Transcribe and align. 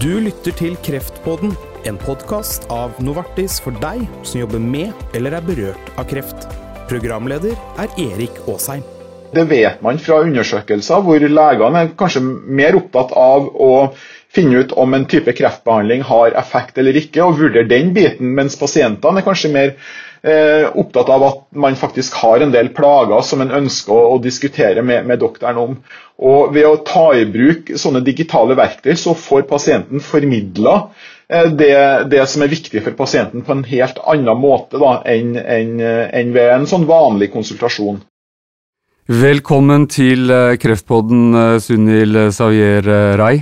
Du 0.00 0.14
lytter 0.16 0.54
til 0.56 0.78
Kreftpodden, 0.80 1.50
en 1.84 1.98
podkast 2.00 2.62
av 2.72 2.94
Novartis 3.04 3.58
for 3.60 3.76
deg 3.82 4.06
som 4.24 4.38
jobber 4.40 4.62
med 4.64 4.94
eller 5.18 5.34
er 5.36 5.44
berørt 5.44 5.90
av 6.00 6.06
kreft. 6.08 6.46
Programleder 6.88 7.52
er 7.82 7.92
Erik 8.00 8.38
Aasheim. 8.48 8.80
Det 9.34 9.44
vet 9.50 9.82
man 9.84 10.00
fra 10.00 10.22
undersøkelser 10.24 11.04
hvor 11.04 11.20
legene 11.20 11.82
er 11.84 11.92
kanskje 12.00 12.22
mer 12.24 12.78
opptatt 12.80 13.12
av 13.12 13.50
å 13.52 13.70
finne 14.32 14.62
ut 14.64 14.72
om 14.80 14.96
en 14.96 15.04
type 15.10 15.36
kreftbehandling 15.36 16.06
har 16.08 16.32
effekt 16.46 16.80
eller 16.80 16.96
ikke, 16.96 17.20
og 17.26 17.36
vurdere 17.42 17.68
den 17.68 17.92
biten, 17.92 18.32
mens 18.38 18.56
pasientene 18.56 19.20
er 19.20 19.28
kanskje 19.28 19.52
mer 19.52 19.74
opptatt 20.20 21.08
av 21.08 21.22
at 21.24 21.38
man 21.56 21.76
faktisk 21.80 22.18
har 22.20 22.42
en 22.44 22.52
del 22.52 22.68
plager 22.76 23.22
som 23.24 23.40
en 23.40 23.54
ønsker 23.56 23.94
å, 23.94 24.16
å 24.16 24.18
diskutere 24.20 24.82
med, 24.84 25.06
med, 25.08 25.20
doktoren 25.22 25.60
om. 25.60 25.78
Og 26.20 26.52
Ved 26.52 26.66
å 26.68 26.82
ta 26.84 27.06
i 27.16 27.24
bruk 27.24 27.72
sånne 27.80 28.02
digitale 28.04 28.56
verktøy, 28.58 28.92
så 29.00 29.14
får 29.16 29.46
pasienten 29.48 30.04
formidla 30.04 30.74
eh, 31.32 31.48
det, 31.48 31.72
det, 32.12 32.20
som 32.28 32.44
er 32.44 32.52
viktig 32.52 32.84
for 32.84 32.98
pasienten 32.98 33.46
på 33.46 33.56
en 33.56 33.64
helt 33.70 34.02
annen 34.04 34.42
måte 34.42 34.76
enn, 35.08 35.32
enn, 35.40 35.78
enn 35.80 36.34
ved 36.36 36.52
en 36.58 36.68
sånn 36.68 36.84
vanlig 36.90 37.30
konsultasjon. 37.32 38.02
Velkommen 39.10 39.88
til 39.90 40.28
eh, 40.30 40.58
Kreftpodden, 40.60 41.32
eh, 41.34 41.56
Sunil 41.64 42.28
Savier 42.36 42.92
Rai. 43.18 43.40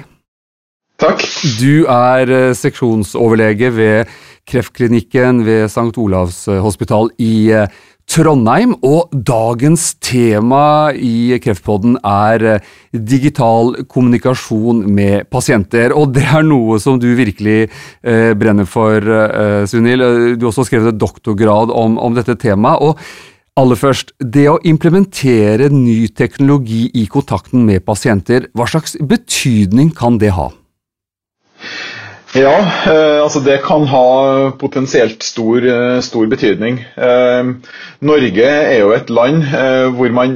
Takk. 0.98 1.20
Du 1.60 1.84
er 1.87 2.30
eh, 2.32 2.54
seksjonsoverlege 2.59 3.68
ved 3.76 4.15
kreftklinikken 4.48 5.45
ved 5.47 5.69
St. 5.69 5.95
Olavs 6.01 6.47
eh, 6.48 6.61
hospital 6.65 7.12
i 7.23 7.51
eh, 7.55 7.69
Trondheim, 8.09 8.73
og 8.88 9.12
dagens 9.12 9.91
tema 10.01 10.88
i 10.97 11.37
Kreftpodden 11.45 11.98
er 12.01 12.62
digital 12.93 13.74
kommunikasjon 13.84 14.80
med 14.97 15.29
pasienter. 15.29 15.93
Og 15.93 16.15
det 16.16 16.24
er 16.24 16.47
noe 16.47 16.79
som 16.80 16.97
du 17.01 17.11
virkelig 17.19 17.66
eh, 17.69 18.33
brenner 18.33 18.65
for, 18.65 19.05
eh, 19.05 19.66
Sunil. 19.68 20.07
Du 20.40 20.46
har 20.46 20.55
også 20.55 20.65
skrevet 20.71 20.95
et 20.95 21.02
doktorgrad 21.02 21.74
om, 21.74 21.99
om 22.01 22.16
dette 22.16 22.38
temaet. 22.40 22.80
og 22.80 22.96
Aller 23.59 23.74
først, 23.74 24.12
det 24.23 24.46
å 24.46 24.60
implementere 24.71 25.66
ny 25.73 26.07
teknologi 26.15 26.87
i 26.95 27.09
kontakten 27.10 27.65
med 27.66 27.83
pasienter, 27.85 28.46
hva 28.55 28.68
slags 28.71 28.95
betydning 29.02 29.90
kan 29.99 30.16
det 30.23 30.30
ha? 30.37 30.52
Ja, 32.37 32.59
eh, 32.87 33.23
altså 33.23 33.40
det 33.40 33.62
kan 33.65 33.87
ha 33.88 34.51
potensielt 34.60 35.23
stor, 35.24 35.65
eh, 35.65 36.01
stor 36.04 36.26
betydning. 36.29 36.76
Eh, 36.96 37.52
Norge 38.04 38.48
er 38.48 38.82
jo 38.82 38.90
et 38.93 39.09
land 39.09 39.46
eh, 39.46 39.88
hvor 39.96 40.12
man, 40.12 40.34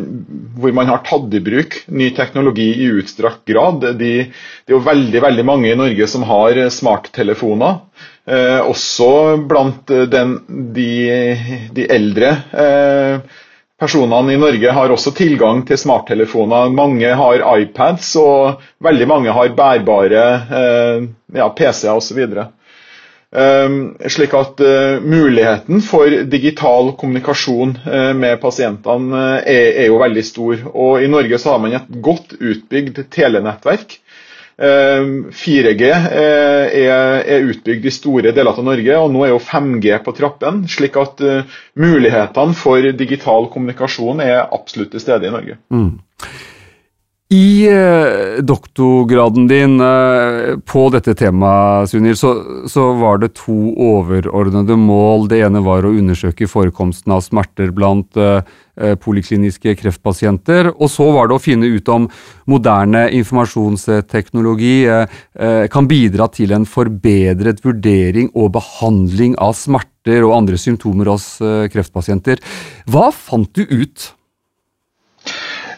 hvor, 0.56 0.72
man, 0.72 0.88
har 0.88 1.02
tatt 1.04 1.34
i 1.36 1.42
bruk 1.44 1.76
ny 1.92 2.08
teknologi 2.16 2.70
i 2.80 2.88
utstrakt 2.96 3.44
grad. 3.44 3.84
De, 4.00 4.12
det 4.24 4.72
er 4.72 4.78
jo 4.78 4.80
veldig, 4.86 5.20
veldig 5.26 5.44
mange 5.44 5.68
i 5.68 5.76
Norge 5.76 6.08
som 6.08 6.24
har 6.30 6.62
smarttelefoner. 6.72 7.82
Eh, 8.24 8.60
også 8.64 9.12
blant 9.50 9.92
den, 10.08 10.38
de, 10.72 10.90
de, 11.76 11.88
eldre. 11.92 12.36
Eh, 12.56 13.40
Personene 13.82 14.30
i 14.32 14.38
Norge 14.38 14.70
har 14.70 14.92
også 14.94 15.10
tilgang 15.18 15.64
til 15.66 15.78
smarttelefoner. 15.80 16.68
Mange 16.70 17.08
har 17.18 17.42
iPads, 17.58 18.12
og 18.20 18.60
veldig 18.86 19.08
mange 19.10 19.32
har 19.34 19.50
bærbare 19.58 20.26
eh, 20.60 21.06
ja, 21.34 21.48
PC-er 21.58 21.96
osv. 21.98 22.20
Eh, 23.32 23.74
slik 24.12 24.36
at 24.38 24.62
eh, 24.62 25.00
muligheten 25.02 25.82
for 25.82 26.14
digital 26.30 26.92
kommunikasjon 27.00 27.74
eh, 27.82 28.12
med 28.14 28.38
pasientene 28.44 29.18
uh, 29.18 29.36
er, 29.50 29.66
er, 29.72 29.86
jo 29.90 29.98
veldig 30.04 30.24
stor. 30.30 30.62
Og 30.76 31.02
I 31.02 31.10
Norge 31.10 31.42
så 31.42 31.56
har 31.56 31.62
man 31.64 31.74
et 31.80 31.90
godt 32.06 32.36
utbygd 32.38 33.02
telenettverk 33.18 33.98
4G 34.62 35.88
ehm, 35.88 36.12
eh, 36.12 36.84
er, 36.86 37.48
utbygd 37.50 37.88
i 37.88 37.94
store 37.94 38.32
deler 38.34 38.54
av 38.54 38.64
Norge, 38.66 38.98
og 38.98 39.10
nå 39.10 39.24
er 39.26 39.32
jo 39.32 39.42
5G 39.42 39.98
på 40.04 40.14
trappen. 40.14 40.62
Slik 40.70 40.98
at 41.00 41.22
eh, 41.26 41.58
mulighetene 41.82 42.54
for 42.58 42.86
digital 42.94 43.50
kommunikasjon 43.50 44.22
er 44.22 44.44
absolutt 44.44 44.94
til 44.94 45.02
stede 45.02 45.26
i 45.26 45.34
Norge. 45.34 45.58
Mm. 45.74 45.96
I 47.32 47.68
eh, 47.68 48.42
doktorgraden 48.44 49.46
din 49.48 49.80
eh, 49.80 50.58
på 50.68 50.82
dette 50.92 51.14
temaet, 51.16 51.88
Sunil, 51.88 52.16
så, 52.18 52.32
så, 52.68 52.90
var 52.98 53.22
det 53.22 53.30
to 53.38 53.72
overordnede 53.72 54.76
mål. 54.76 55.30
Det 55.30 55.40
ene 55.46 55.62
var 55.64 55.86
å 55.88 55.94
undersøke 55.96 56.50
forekomsten 56.50 57.14
av 57.16 57.24
smerter 57.24 57.72
blant 57.72 58.20
eh, 58.20 58.44
polikliniske 59.00 59.72
kreftpasienter. 59.80 60.74
Og 60.74 60.92
så 60.92 61.08
var 61.14 61.30
det 61.30 61.38
å 61.38 61.42
finne 61.42 61.72
ut 61.72 61.88
om 61.92 62.10
moderne 62.50 63.06
informasjonsteknologi 63.16 64.76
kan 65.72 65.88
bidra 65.88 66.26
til 66.32 66.54
en 66.56 66.64
forbedret 66.68 67.60
vurdering 67.64 68.32
og 68.32 68.54
behandling 68.56 69.36
av 69.40 69.54
smerter 69.60 70.24
og 70.24 70.34
andre 70.40 70.60
symptomer 70.60 71.12
hos 71.12 71.36
kreftpasienter. 71.72 72.40
Hva 72.88 73.12
fant 73.12 73.52
du 73.52 73.68
ut? 73.68 74.12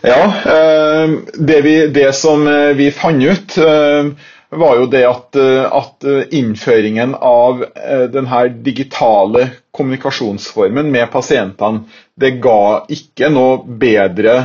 Ja, 0.06 0.24
eh, 0.46 1.10
det, 1.34 1.60
vi, 1.60 1.86
det, 1.86 2.12
som 2.14 2.46
eh, 2.46 2.68
vi 2.76 2.90
fant 2.90 3.24
ut, 3.24 3.56
eh, 3.58 4.04
var 4.50 4.76
jo 4.76 4.86
det 4.86 5.00
at, 5.08 5.36
at 5.74 6.04
innføringen 6.30 7.14
av 7.18 7.64
denne 8.12 8.42
digitale 8.62 9.48
kommunikasjonsformen 9.74 10.92
med 10.94 11.08
pasientene, 11.10 11.88
det 12.14 12.36
ga 12.44 12.84
ikke 12.94 13.32
noe 13.34 13.64
bedre 13.80 14.36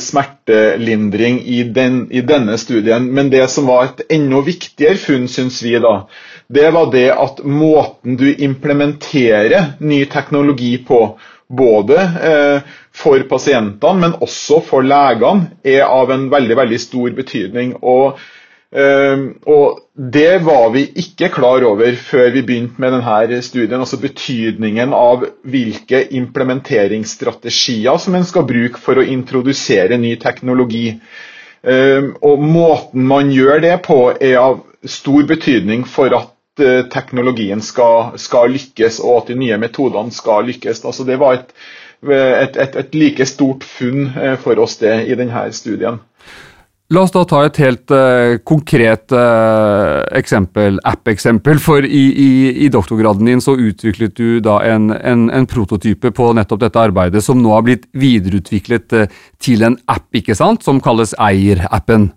smertelindring 0.00 1.42
i, 1.44 1.58
den, 1.76 2.06
i, 2.08 2.22
denne 2.24 2.56
studien. 2.62 3.10
Men 3.12 3.28
det 3.34 3.42
som 3.52 3.68
var 3.68 3.90
et 3.90 4.00
enda 4.16 4.40
viktigere 4.48 4.96
funn, 5.02 5.28
syns 5.28 5.60
vi, 5.66 5.74
da, 5.84 6.06
det 6.48 6.70
var 6.72 6.88
det 6.94 7.10
at 7.12 7.44
måten 7.44 8.16
du 8.16 8.30
implementerer 8.32 9.74
ny 9.84 10.06
teknologi 10.08 10.78
på, 10.88 11.02
både 11.50 11.96
eh, 11.98 12.74
for 12.94 13.22
pasientene, 13.30 14.00
men 14.04 14.18
også 14.22 14.60
for 14.66 14.86
legene, 14.86 15.50
er 15.66 15.86
av 15.88 16.12
en 16.14 16.28
veldig, 16.32 16.56
veldig 16.62 16.78
stor 16.80 17.10
betydning. 17.16 17.74
Og, 17.82 18.20
eh, 18.72 19.24
og, 19.50 19.80
det 20.00 20.38
var 20.46 20.70
vi 20.72 20.86
ikke 21.02 21.28
klar 21.34 21.66
over 21.68 21.98
før 22.00 22.30
vi 22.32 22.44
begynte 22.46 22.80
med 22.80 22.94
denne 22.94 23.42
studien. 23.44 23.82
Altså 23.82 23.98
betydningen 24.00 24.94
av 24.96 25.26
hvilke 25.44 26.06
implementeringsstrategier 26.16 28.00
som 28.00 28.16
en 28.16 28.24
skal 28.24 28.46
bruke 28.48 28.80
for 28.80 28.96
å 28.96 29.04
introdusere 29.04 30.00
ny 30.00 30.14
teknologi. 30.22 30.94
Eh, 31.60 32.12
og 32.24 32.40
måten 32.40 33.04
man 33.10 33.34
gjør 33.34 33.60
det 33.66 33.76
på, 33.84 34.00
er 34.16 34.38
av 34.40 34.62
stor 34.88 35.26
betydning 35.28 35.84
for 35.84 36.14
at 36.16 36.30
Eh, 36.60 36.82
teknologien 36.92 37.62
skal, 37.64 38.18
skal, 38.20 38.52
lykkes, 38.52 39.00
og 39.00 39.22
at 39.22 39.32
de 39.32 39.38
nye 39.40 39.56
metodene 39.60 40.12
skal 40.12 40.44
lykkes. 40.50 40.84
Altså 40.84 41.06
det 41.08 41.16
var 41.20 41.38
et, 41.38 41.54
et, 42.04 42.56
et, 42.56 42.76
et, 42.76 42.94
like 42.94 43.26
stort 43.28 43.64
funn 43.64 44.10
eh, 44.12 44.36
for 44.40 44.60
oss 44.60 44.76
det 44.82 45.06
i 45.08 45.16
denne 45.18 45.48
studien. 45.56 46.00
La 46.90 47.04
oss 47.06 47.12
da 47.14 47.20
ta 47.22 47.44
et 47.46 47.58
helt 47.62 47.92
uh, 47.94 48.40
konkret 48.42 49.12
uh, 49.14 50.00
eksempel, 50.18 50.80
app-eksempel. 50.90 51.60
For 51.62 51.86
i, 51.86 52.00
i, 52.10 52.30
i, 52.64 52.70
doktorgraden 52.74 53.30
din 53.30 53.42
så 53.44 53.54
utviklet 53.54 54.16
du 54.18 54.40
da 54.42 54.56
en, 54.66 54.90
en, 54.90 55.28
en, 55.30 55.46
prototype 55.46 56.10
på 56.10 56.32
nettopp 56.34 56.64
dette 56.64 56.82
arbeidet, 56.82 57.22
som 57.22 57.38
nå 57.38 57.54
har 57.54 57.62
blitt 57.68 57.86
videreutviklet 57.94 58.96
uh, 58.98 59.20
til 59.38 59.62
en 59.68 59.78
app, 59.86 60.08
ikke 60.18 60.34
sant, 60.34 60.66
som 60.66 60.82
kalles 60.82 61.14
Eier-appen. 61.14 62.10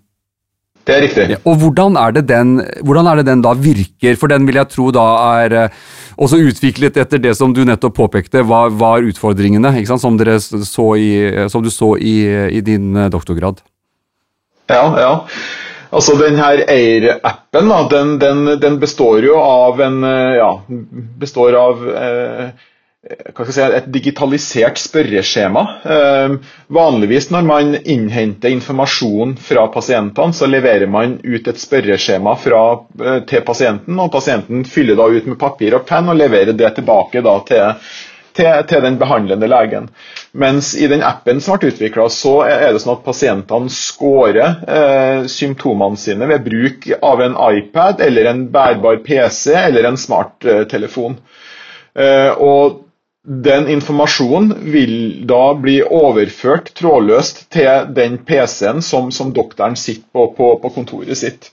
Det 0.84 0.96
er 0.96 1.04
riktig. 1.06 1.26
Ja, 1.32 1.40
og 1.48 1.60
hvordan 1.62 1.96
er, 2.00 2.18
den, 2.20 2.58
hvordan 2.84 3.08
er, 3.08 3.22
det 3.22 3.28
den, 3.30 3.44
da 3.46 3.54
virker? 3.56 4.18
For 4.20 4.32
den 4.32 4.48
vil 4.48 4.60
jeg 4.60 4.72
tro 4.74 4.90
da 4.92 5.06
er 5.40 5.58
eh, 5.62 5.84
også 6.20 6.42
utviklet 6.44 7.00
etter 7.00 7.22
det 7.24 7.36
som 7.40 7.54
du 7.56 7.64
nettopp 7.68 7.96
påpekte 8.02 8.44
var, 8.48 8.74
var 8.76 9.06
utfordringene, 9.08 9.72
som, 9.88 10.20
så 10.20 10.88
i, 11.00 11.12
som, 11.48 11.64
du 11.64 11.72
så 11.72 11.94
i, 11.96 12.18
i 12.60 12.64
din 12.66 12.96
eh, 12.96 13.12
doktorgrad. 13.14 13.64
Ja, 14.72 14.84
ja. 15.00 15.14
Altså 15.94 16.16
den 16.18 16.40
her 16.42 16.64
Air-appen 16.74 17.72
den, 17.92 18.14
den, 18.20 18.46
den, 18.60 18.80
består 18.82 19.22
jo 19.24 19.38
av 19.40 19.82
en 19.84 20.04
eh, 20.08 20.36
ja, 20.40 20.52
består 21.22 21.58
av 21.60 21.84
eh, 21.94 22.48
si, 23.52 23.62
et 23.62 23.88
digitalisert 23.92 24.78
spørreskjema. 24.80 25.64
Eh, 25.84 26.36
vanligvis 26.68 27.30
når 27.34 27.42
man 27.48 27.74
innhenter 27.84 28.54
informasjon 28.56 29.36
fra 29.44 29.66
pasientene, 29.74 30.34
så 30.34 30.48
leverer 30.48 30.88
man 30.88 31.18
ut 31.24 31.48
et 31.52 31.60
spørreskjema 31.60 32.36
fra, 32.40 32.62
eh, 33.04 33.20
til 33.28 33.42
pasienten, 33.42 34.00
og 34.00 34.12
pasienten 34.12 34.64
fyller 34.66 34.96
da 34.96 35.10
ut 35.12 35.28
med 35.28 35.40
papir 35.40 35.76
og 35.76 35.86
penn 35.86 36.10
og 36.10 36.16
leverer 36.18 36.54
det 36.56 36.76
tilbake 36.78 37.22
da, 37.22 37.36
til, 37.48 37.74
til, 38.34 38.64
til, 38.72 38.82
den 38.82 38.98
behandlende 38.98 39.48
legen. 39.52 39.90
Mens 40.34 40.72
i 40.80 40.88
den 40.88 41.04
appen 41.04 41.42
som 41.44 41.60
ble 41.60 41.74
utvikla, 41.74 42.08
så 42.10 42.40
er 42.48 42.72
det 42.74 42.82
sånn 42.82 42.96
at 42.96 43.04
pasientene 43.06 43.70
scorer 43.70 44.64
eh, 44.64 45.28
symptomene 45.30 46.00
sine 46.00 46.26
ved 46.32 46.48
bruk 46.48 46.88
av 47.04 47.22
en 47.22 47.36
iPad 47.52 48.00
eller 48.02 48.32
en 48.32 48.48
bærbar 48.50 49.04
PC 49.06 49.52
eller 49.60 49.92
en 49.92 49.98
smarttelefon. 50.00 51.20
Eh, 51.94 52.32
og 52.42 52.80
den 53.24 53.68
informasjonen 53.72 54.54
vil 54.72 55.28
da 55.28 55.54
bli 55.56 55.78
overført 55.84 56.74
trådløst 56.76 57.46
til 57.56 57.86
den 57.96 58.18
PC-en 58.28 58.82
som, 58.84 59.12
som 59.16 59.32
doktoren 59.34 59.78
sitter 59.80 60.04
på, 60.12 60.26
på, 60.38 60.48
på, 60.60 60.72
kontoret 60.76 61.16
sitt. 61.18 61.52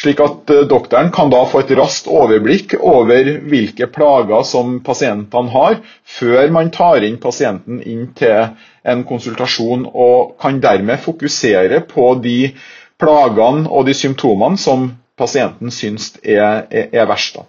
Slik 0.00 0.20
at 0.20 0.50
eh, 0.52 0.66
doktoren 0.68 1.08
kan 1.12 1.32
da 1.32 1.40
få 1.48 1.62
et 1.64 1.72
raskt 1.76 2.08
overblikk 2.08 2.74
over 2.78 3.30
hvilke 3.48 3.88
plager 3.92 4.44
som 4.48 4.76
pasientene 4.84 5.52
har, 5.54 5.78
før 6.04 6.52
man 6.52 6.68
tar 6.72 7.04
inn 7.08 7.16
pasienten 7.20 7.80
inn 7.80 8.10
til 8.16 8.52
en 8.84 9.04
konsultasjon, 9.08 9.86
og 9.92 10.36
kan 10.40 10.60
dermed 10.60 11.00
fokusere 11.04 11.80
på 11.88 12.10
de 12.24 12.52
plagene 13.00 13.64
og 13.72 13.88
de 13.88 13.96
symptomene 13.96 14.60
som 14.60 14.90
pasienten 15.20 15.72
syns 15.72 16.12
er, 16.20 16.66
er, 16.68 16.92
er 16.92 17.08
verst. 17.08 17.40
Da. 17.40 17.48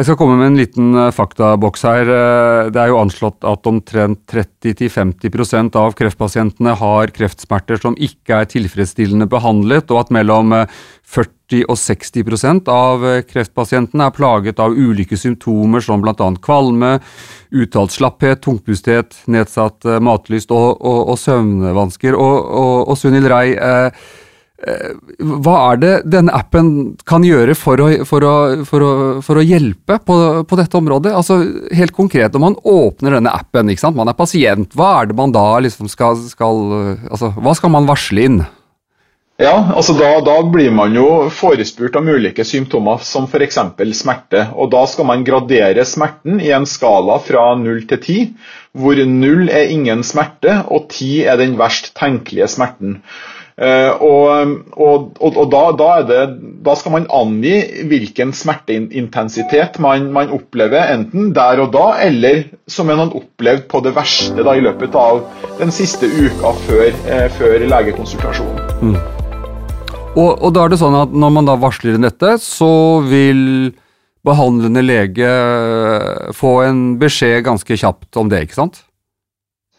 Jeg 0.00 0.06
skal 0.06 0.16
komme 0.16 0.38
med 0.38 0.46
en 0.48 0.56
liten 0.56 0.94
eh, 0.96 1.10
faktaboks 1.12 1.82
her. 1.84 2.08
Eh, 2.08 2.68
det 2.72 2.80
er 2.80 2.88
jo 2.88 3.00
anslått 3.02 3.44
at 3.44 3.68
omtrent 3.68 4.22
30-50% 4.32 5.76
av 5.76 5.92
kreftpasientene 5.98 6.72
har 6.80 7.12
kreftsmerter 7.12 7.82
som 7.82 7.98
ikke 8.00 8.38
er 8.38 8.48
tilfredsstillende 8.48 9.28
behandlet, 9.28 9.92
og 9.92 10.06
at 10.06 10.14
mellom 10.16 10.54
40 10.54 11.60
eh, 11.60 11.66
og 11.66 11.76
60% 11.82 12.70
av 12.72 13.04
kreftpasientene 13.28 14.06
er 14.06 14.16
plaget 14.16 14.62
av 14.62 14.72
ulike 14.72 15.18
symptomer 15.20 15.84
som 15.84 16.00
bl.a. 16.00 16.30
kvalme, 16.40 16.94
uttalt 17.50 17.92
slapphet, 17.92 18.40
tungpusthet, 18.46 19.18
nedsatt 19.28 19.84
matlyst 20.00 20.54
og, 20.54 20.78
og, 20.78 21.00
og 21.12 21.20
søvnvansker. 21.20 22.16
Og, 22.16 22.50
og, 22.62 22.74
og 22.88 23.00
Sunil 23.02 23.28
Rei, 23.28 23.46
eh, 23.52 23.90
hva 24.60 25.54
er 25.70 25.80
det 25.80 25.92
denne 26.12 26.34
appen 26.36 26.70
kan 27.08 27.24
gjøre 27.24 27.54
for 27.56 27.80
å, 27.80 27.88
for 28.08 28.26
å, 28.26 28.34
for 28.68 28.84
å, 28.84 28.92
for 29.24 29.40
å 29.40 29.44
hjelpe 29.44 29.96
på, 30.04 30.16
på, 30.44 30.58
dette 30.60 30.76
området? 30.76 31.14
Altså 31.16 31.40
Helt 31.76 31.96
konkret, 31.96 32.34
når 32.34 32.44
man 32.44 32.58
åpner 32.68 33.16
denne 33.16 33.32
appen, 33.32 33.72
ikke 33.72 33.86
sant? 33.86 33.96
man 33.96 34.10
er 34.12 34.18
pasient, 34.18 34.76
hva 34.76 34.92
er 35.00 35.10
det 35.10 35.16
man 35.16 35.32
da 35.32 35.46
liksom 35.64 35.88
skal, 35.88 36.18
skal 36.28 36.60
altså, 37.08 37.32
Hva 37.40 37.56
skal 37.56 37.72
man 37.72 37.88
varsle 37.88 38.26
inn? 38.28 38.40
Ja, 39.40 39.54
altså 39.72 39.94
da, 39.96 40.18
da, 40.20 40.34
blir 40.52 40.68
man 40.76 40.92
jo 40.92 41.30
forespurt 41.32 41.94
om 41.96 42.10
ulike 42.12 42.44
symptomer, 42.44 43.00
som 43.00 43.24
f.eks. 43.24 43.56
smerte. 43.96 44.42
og 44.52 44.68
Da 44.74 44.82
skal 44.90 45.08
man 45.08 45.24
gradere 45.24 45.86
smerten 45.88 46.42
i 46.44 46.50
en 46.52 46.68
skala 46.68 47.16
fra 47.24 47.54
0 47.56 47.86
til 47.88 48.02
10, 48.02 48.26
hvor 48.76 49.00
0 49.00 49.48
er 49.48 49.72
ingen 49.72 50.04
smerte 50.04 50.58
og 50.68 50.90
10 50.92 51.24
er 51.32 51.40
den 51.40 51.56
verst 51.60 51.94
tenkelige 51.96 52.50
smerten. 52.52 52.98
Eh, 53.60 53.92
og, 54.00 54.52
og, 54.80 55.18
og 55.20 55.50
da, 55.52 55.62
da, 55.76 55.88
det, 56.08 56.20
da, 56.64 56.74
skal 56.80 56.94
man 56.94 57.06
angi 57.12 57.58
hvilken 57.90 58.32
smerteintensitet 58.32 59.76
man, 59.84 60.06
man, 60.14 60.32
opplever, 60.32 60.86
enten 60.94 61.34
der 61.36 61.60
og 61.60 61.74
da, 61.74 61.90
eller 62.06 62.46
som 62.64 62.88
man 62.88 63.02
har 63.02 63.12
opplevd 63.20 63.66
på 63.68 63.82
det 63.84 63.92
verste 63.98 64.46
da, 64.46 64.56
i 64.56 64.64
løpet 64.64 64.96
av 64.96 65.20
den 65.60 65.74
siste 65.76 66.08
uka 66.08 66.54
før, 66.64 66.88
eh, 67.04 67.26
før 67.36 67.68
legekonsultasjonen. 67.74 68.64
Mm. 68.80 68.96
Og, 70.16 70.30
og, 70.32 70.48
da 70.56 70.64
er 70.64 70.72
det 70.72 70.80
sånn 70.80 70.96
at 70.98 71.12
Når 71.14 71.30
man 71.30 71.46
da 71.46 71.54
varsler 71.60 71.94
inn 71.94 72.02
dette, 72.02 72.32
så 72.42 72.98
vil 73.06 73.74
behandlende 74.26 74.82
lege 74.82 75.28
eh, 75.28 76.30
få 76.36 76.62
en 76.64 76.86
beskjed 77.00 77.44
ganske 77.44 77.76
kjapt 77.84 78.16
om 78.20 78.32
det, 78.32 78.46
ikke 78.48 78.62
sant? 78.62 78.86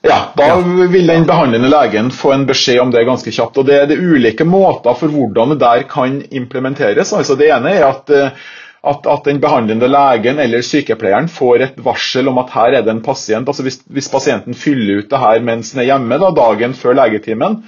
Ja, 0.01 0.33
da 0.35 0.55
vil 0.89 1.07
den 1.07 1.27
behandlende 1.29 1.69
legen 1.69 2.09
få 2.11 2.31
en 2.33 2.47
beskjed 2.49 2.79
om 2.81 2.91
det 2.93 3.03
ganske 3.05 3.31
kjapt. 3.31 3.59
og 3.61 3.67
Det 3.67 3.75
er 3.77 3.85
det 3.91 3.99
ulike 4.01 4.47
måter 4.49 4.97
for 4.97 5.13
hvordan 5.13 5.53
det 5.53 5.59
der 5.61 5.83
kan 5.89 6.23
implementeres. 6.31 7.13
Altså 7.13 7.37
Det 7.37 7.51
ene 7.53 7.75
er 7.77 7.85
at, 7.85 8.09
eh, 8.09 8.33
at, 8.81 9.05
at 9.05 9.29
den 9.29 9.41
behandlende 9.43 9.87
legen 9.87 10.41
eller 10.41 10.65
sykepleieren 10.65 11.29
får 11.29 11.67
et 11.67 11.85
varsel 11.85 12.31
om 12.33 12.41
at 12.41 12.49
her 12.49 12.79
er 12.79 12.81
det 12.81 12.95
en 12.95 13.05
pasient. 13.05 13.47
altså 13.47 13.63
Hvis, 13.63 13.81
hvis 13.85 14.09
pasienten 14.09 14.57
fyller 14.57 15.03
ut 15.03 15.09
det 15.11 15.21
her 15.21 15.39
mens 15.39 15.71
den 15.71 15.83
er 15.83 15.91
hjemme 15.93 16.17
da, 16.17 16.33
dagen 16.33 16.73
før 16.73 16.97
legetimen, 16.97 17.61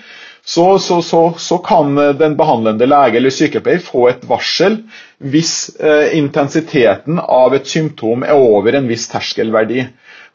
så, 0.45 0.79
så, 0.79 1.01
så, 1.01 1.33
så, 1.37 1.57
kan 1.63 1.95
den 1.95 2.33
behandlende 2.35 2.85
lege 2.89 3.15
eller 3.15 3.31
sykepleier 3.31 3.79
få 3.79 4.09
et 4.09 4.25
varsel 4.27 4.81
hvis 5.23 5.69
eh, 5.79 6.17
intensiteten 6.17 7.21
av 7.21 7.53
et 7.55 7.69
symptom 7.69 8.25
er 8.25 8.35
over 8.35 8.73
en 8.75 8.89
viss 8.89 9.05
terskelverdi. 9.13 9.85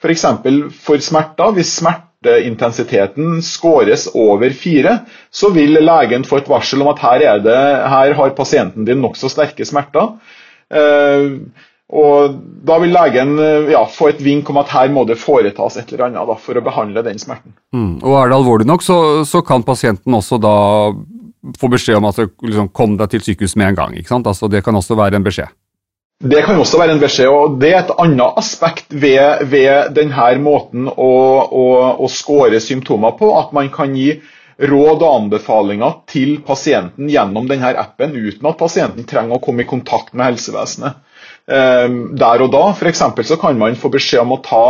F.eks. 0.03 0.27
For, 0.43 0.69
for 0.89 1.05
smerter. 1.05 1.55
Hvis 1.57 1.77
smerteintensiteten 1.81 3.41
skåres 3.47 4.09
over 4.15 4.51
fire, 4.57 4.99
så 5.31 5.53
vil 5.55 5.81
legen 5.83 6.27
få 6.29 6.43
et 6.43 6.51
varsel 6.51 6.85
om 6.85 6.93
at 6.93 7.03
her, 7.05 7.27
det, 7.45 7.59
her 7.95 8.19
har 8.19 8.37
pasienten 8.39 8.87
din 8.89 9.03
nokså 9.05 9.31
sterke 9.33 9.67
smerter. 9.69 10.15
Eh, 10.69 11.33
og 11.89 12.35
Da 12.69 12.77
vil 12.83 12.93
legen 12.93 13.39
eh, 13.41 13.71
ja, 13.73 13.81
få 13.89 14.11
et 14.13 14.19
vink 14.21 14.51
om 14.53 14.61
at 14.61 14.73
her 14.75 14.91
må 14.93 15.07
det 15.09 15.17
foretas 15.21 15.79
et 15.81 15.93
eller 15.93 16.11
annet 16.11 16.29
da, 16.29 16.37
for 16.37 16.59
å 16.59 16.65
behandle 16.65 17.05
den 17.07 17.21
smerten. 17.21 17.55
Mm. 17.73 18.03
Og 18.03 18.19
Er 18.21 18.29
det 18.29 18.37
alvorlig 18.37 18.69
nok, 18.69 18.85
så, 18.85 18.99
så, 19.25 19.41
kan 19.41 19.65
pasienten 19.65 20.15
også 20.15 20.37
da 20.43 20.57
få 21.59 21.71
beskjed 21.73 21.97
om 21.97 22.11
at 22.11 22.21
liksom, 22.21 22.69
kom 22.77 22.99
deg 23.01 23.15
til 23.15 23.25
sykehus 23.25 23.57
med 23.57 23.73
en 23.73 23.81
gang. 23.81 23.97
Altså, 24.21 24.51
det 24.53 24.61
kan 24.67 24.77
også 24.77 24.99
være 24.99 25.17
en 25.17 25.25
beskjed. 25.25 25.49
Det 26.19 26.41
kan 26.43 26.59
også 26.59 26.81
være 26.81 26.97
en 26.97 27.01
beskjed, 27.03 27.29
og 27.31 27.61
det 27.63 27.69
er 27.71 27.85
et 27.85 27.93
annet 28.03 28.39
aspekt 28.41 28.91
ved, 28.91 29.45
ved 29.53 29.93
denne 29.95 30.33
måten 30.43 30.89
å, 30.91 31.13
å, 31.47 31.67
å 31.95 32.09
score 32.11 32.59
symptomer 32.59 33.15
på. 33.21 33.29
At 33.39 33.53
man 33.55 33.71
kan 33.71 33.95
gi 33.95 34.17
råd 34.59 35.05
og 35.05 35.13
anbefalinger 35.13 36.01
til 36.11 36.41
pasienten 36.43 37.07
gjennom 37.13 37.47
denne 37.47 37.71
appen 37.79 38.17
uten 38.19 38.51
at 38.51 38.59
pasienten 38.59 39.07
trenger 39.07 39.39
å 39.39 39.45
komme 39.45 39.63
i 39.63 39.71
kontakt 39.71 40.11
med 40.11 40.33
helsevesenet. 40.33 40.99
Um, 41.47 42.01
der 42.19 42.43
og 42.45 42.51
da 42.53 42.65
for 42.77 43.23
så 43.25 43.39
kan 43.41 43.57
man 43.57 43.79
få 43.79 43.89
beskjed 43.95 44.21
om 44.21 44.35
å 44.35 44.43
ta 44.43 44.65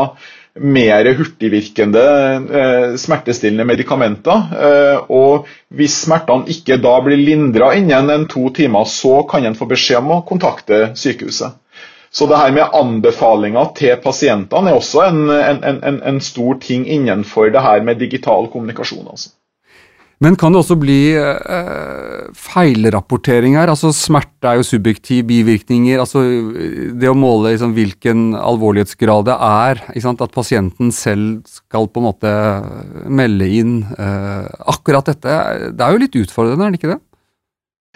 mer 0.60 1.08
hurtigvirkende 1.18 2.02
eh, 2.60 2.96
smertestillende 3.00 3.66
medikamenter. 3.68 4.42
Eh, 4.66 5.10
og 5.14 5.48
hvis 5.74 5.96
smertene 6.04 6.48
ikke 6.52 6.78
da 6.82 6.96
blir 7.04 7.20
lindra 7.20 7.72
innen 7.78 8.10
en 8.14 8.26
to 8.30 8.48
timer, 8.56 8.88
så 8.88 9.22
kan 9.30 9.46
en 9.46 9.58
få 9.58 9.68
beskjed 9.70 10.02
om 10.02 10.16
å 10.18 10.22
kontakte 10.28 10.90
sykehuset. 10.98 11.56
Så 12.10 12.26
det 12.26 12.38
her 12.40 12.54
med 12.56 12.72
anbefalinger 12.74 13.72
til 13.76 13.98
pasientene 14.00 14.70
er 14.72 14.78
også 14.78 15.02
en, 15.10 15.26
en, 15.28 15.58
en, 15.84 15.98
en 16.08 16.20
stor 16.24 16.56
ting 16.62 16.86
innenfor 16.88 17.52
det 17.52 17.60
her 17.62 17.84
med 17.84 18.00
digital 18.00 18.48
kommunikasjon. 18.52 19.04
Altså. 19.12 19.34
Men 20.18 20.34
kan 20.34 20.50
det 20.50 20.58
også 20.64 20.74
bli 20.80 21.14
eh, 21.14 22.30
feilrapportering 22.34 23.54
her? 23.54 23.70
Altså 23.70 23.92
Smerte 23.94 24.50
er 24.50 24.58
jo 24.58 24.66
subjektiv, 24.66 25.22
bivirkninger. 25.28 26.00
altså 26.02 26.24
Det 26.98 27.10
å 27.10 27.14
måle 27.14 27.52
liksom, 27.52 27.74
hvilken 27.76 28.32
alvorlighetsgrad 28.34 29.28
det 29.30 29.36
er. 29.38 29.84
At 30.08 30.34
pasienten 30.34 30.90
selv 30.94 31.44
skal 31.46 31.86
på 31.86 32.02
en 32.02 32.08
måte 32.08 32.34
melde 33.06 33.46
inn 33.60 33.78
eh, 33.94 34.50
akkurat 34.74 35.06
dette. 35.06 35.38
Det 35.70 35.86
er 35.86 35.94
jo 35.94 36.02
litt 36.02 36.20
utfordrende, 36.24 36.66
er 36.66 36.74
det 36.74 36.82
ikke 36.82 36.96
det? 36.96 37.00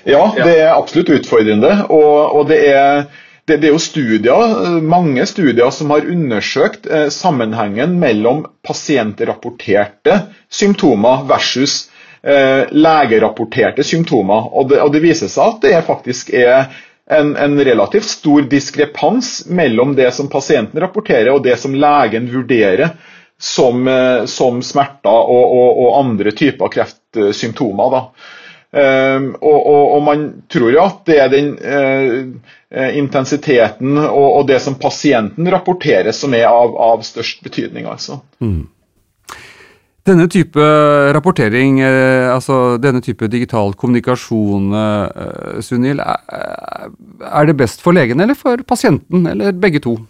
Ja, 0.06 0.22
det 0.38 0.54
er 0.60 0.72
absolutt 0.76 1.10
utfordrende. 1.18 1.74
Og, 1.90 2.38
og 2.38 2.48
det, 2.54 2.62
er, 2.70 3.08
det, 3.50 3.58
det, 3.64 3.66
er 3.66 3.74
jo 3.74 3.82
studier, 3.82 4.58
mange 4.78 5.26
studier 5.26 5.74
som 5.74 5.90
har 5.90 6.06
undersøkt 6.06 6.86
eh, 6.86 7.08
sammenhengen 7.10 7.98
mellom 7.98 8.46
pasientrapporterte 8.62 10.28
symptomer 10.54 11.26
versus 11.26 11.88
Eh, 11.91 11.91
legerapporterte 12.22 13.82
symptomer. 13.82 14.44
Og 14.54 14.68
det, 14.70 14.76
og 14.84 14.92
det, 14.94 15.00
viser 15.02 15.30
seg 15.32 15.56
at 15.56 15.64
det 15.64 15.80
faktisk 15.88 16.28
er 16.38 16.68
en, 17.10 17.32
en, 17.36 17.56
relativt 17.64 18.06
stor 18.06 18.42
diskrepans 18.46 19.46
mellom 19.50 19.96
det 19.98 20.12
som 20.14 20.28
pasienten 20.30 20.80
rapporterer 20.80 21.32
og 21.32 21.42
det 21.42 21.56
som 21.58 21.74
legen 21.74 22.28
vurderer 22.30 22.94
som, 23.42 23.88
eh, 23.88 24.24
som 24.24 24.62
smerter 24.62 25.10
og, 25.10 25.56
og, 25.56 25.80
og, 25.82 25.90
andre 25.98 26.30
typer 26.30 26.70
kreftsymptomer. 26.72 28.06
Um, 28.72 29.34
og, 29.44 29.98
man 30.00 30.22
tror 30.48 30.70
jo 30.72 30.78
at 30.80 31.02
det 31.04 31.16
er 31.20 31.26
den 31.28 31.50
uh, 31.60 32.86
intensiteten 32.96 33.98
og, 34.00 34.46
det 34.48 34.62
som 34.64 34.78
pasienten 34.80 35.50
rapporterer 35.52 36.14
som 36.16 36.32
er 36.32 36.46
av, 36.48 36.72
av 36.80 37.02
størst 37.04 37.42
betydning. 37.44 37.84
altså. 37.84 38.22
Mm. 38.40 38.70
Denne 40.02 40.26
type 40.26 40.58
rapportering, 41.14 41.76
eh, 41.80 42.26
altså 42.26 42.76
denne 42.82 42.98
type 43.00 43.28
digital 43.30 43.70
kommunikasjon, 43.78 44.72
eh, 44.74 45.60
Sunil, 45.62 46.02
er 46.02 47.46
det 47.46 47.56
best 47.56 47.84
for 47.84 47.94
legen 47.94 48.20
eller 48.20 48.34
for 48.34 48.56
pasienten, 48.66 49.26
eller 49.30 49.52
begge 49.52 49.78
to? 49.78 50.00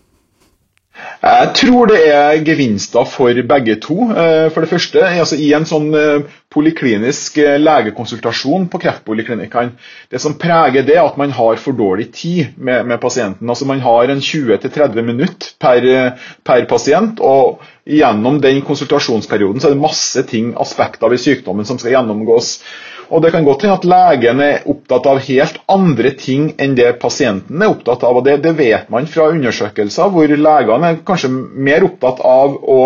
Jeg 1.23 1.51
tror 1.55 1.87
det 1.87 2.01
er 2.11 2.41
gevinster 2.43 3.05
for 3.07 3.31
begge 3.49 3.77
to. 3.81 4.09
Eh, 4.11 4.49
for 4.51 4.61
det 4.65 4.71
første, 4.73 5.05
altså 5.07 5.37
I 5.39 5.53
en 5.55 5.67
sånn 5.69 5.93
poliklinisk 6.53 7.39
legekonsultasjon 7.63 8.67
på 8.73 8.81
kreftpoliklinikkene, 8.83 9.77
det 10.11 10.21
som 10.21 10.35
preger 10.39 10.83
det, 10.85 10.97
er 10.99 11.07
at 11.07 11.21
man 11.21 11.31
har 11.33 11.61
for 11.63 11.79
dårlig 11.79 12.11
tid 12.19 12.59
med, 12.59 12.85
med 12.91 13.01
pasienten. 13.01 13.49
Altså 13.49 13.69
Man 13.71 13.81
har 13.81 14.11
en 14.11 14.21
20-30 14.21 15.07
minutter 15.07 15.55
per, 15.63 15.87
per 16.45 16.67
pasient. 16.67 17.21
og 17.21 17.63
gjennom 17.87 18.39
den 18.43 18.61
konsultasjonsperioden 18.63 19.61
så 19.61 19.69
er 19.71 19.75
det 19.75 19.83
masse 19.83 20.23
ting, 20.31 20.53
aspekter 20.61 21.11
ved 21.11 21.19
sykdommen 21.23 21.67
som 21.67 21.79
skal 21.79 21.97
gjennomgås. 21.97 22.59
Og 23.13 23.21
Det 23.23 23.31
kan 23.35 23.45
godt 23.45 23.67
hende 23.67 23.77
at 23.77 23.89
legen 23.93 24.41
er 24.41 24.63
opptatt 24.73 25.07
av 25.11 25.19
helt 25.27 25.59
andre 25.69 26.15
ting 26.17 26.47
enn 26.57 26.77
det 26.79 26.95
pasienten 27.03 27.61
er 27.61 27.75
opptatt 27.75 28.07
av. 28.09 28.17
og 28.17 28.25
Det, 28.25 28.39
det 28.45 28.55
vet 28.57 28.89
man 28.93 29.09
fra 29.11 29.29
undersøkelser, 29.35 30.09
hvor 30.15 30.33
legene 30.33 30.95
er 30.95 31.03
kanskje 31.05 31.29
mer 31.33 31.85
opptatt 31.85 32.25
av 32.25 32.57
å 32.57 32.81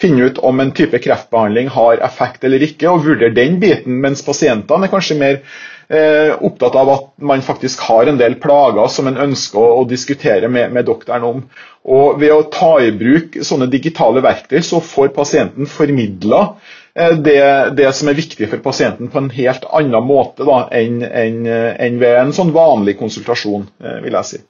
finne 0.00 0.30
ut 0.30 0.40
om 0.48 0.60
en 0.62 0.72
type 0.74 0.98
kreftbehandling 1.04 1.68
har 1.74 2.00
effekt 2.02 2.44
eller 2.48 2.62
ikke, 2.64 2.88
og 2.88 3.04
vurdere 3.04 3.36
den 3.36 3.60
biten, 3.62 4.00
mens 4.02 4.24
pasientene 4.26 4.88
er 4.88 4.92
kanskje 4.92 5.18
mer 5.20 5.38
eh, 5.92 6.32
opptatt 6.40 6.78
av 6.80 6.92
at 6.94 7.08
man 7.30 7.44
faktisk 7.44 7.84
har 7.88 8.08
en 8.08 8.20
del 8.20 8.38
plager 8.42 8.88
som 8.92 9.10
en 9.10 9.20
ønsker 9.28 9.60
å, 9.60 9.84
diskutere 9.90 10.48
med, 10.48 10.72
med, 10.72 10.88
doktoren 10.88 11.26
om. 11.28 11.42
Og 11.84 12.20
Ved 12.20 12.32
å 12.32 12.48
ta 12.52 12.74
i 12.82 12.92
bruk 12.96 13.38
sånne 13.44 13.68
digitale 13.72 14.24
verktøy, 14.24 14.60
så 14.64 14.80
får 14.84 15.12
pasienten 15.16 15.68
formidla 15.68 16.46
det, 16.94 17.40
det, 17.78 17.88
som 17.94 18.10
er 18.10 18.18
viktig 18.18 18.48
for 18.50 18.62
pasienten 18.64 19.10
på 19.12 19.20
en 19.20 19.30
helt 19.34 19.66
annen 19.70 20.06
måte 20.06 20.46
enn 20.74 21.02
en, 21.06 21.42
en 21.46 22.00
ved 22.02 22.16
en 22.18 22.32
sånn 22.34 22.50
vanlig 22.54 22.96
konsultasjon, 22.98 23.68
eh, 23.82 24.00
vil 24.04 24.18
jeg 24.18 24.30
si. 24.32 24.40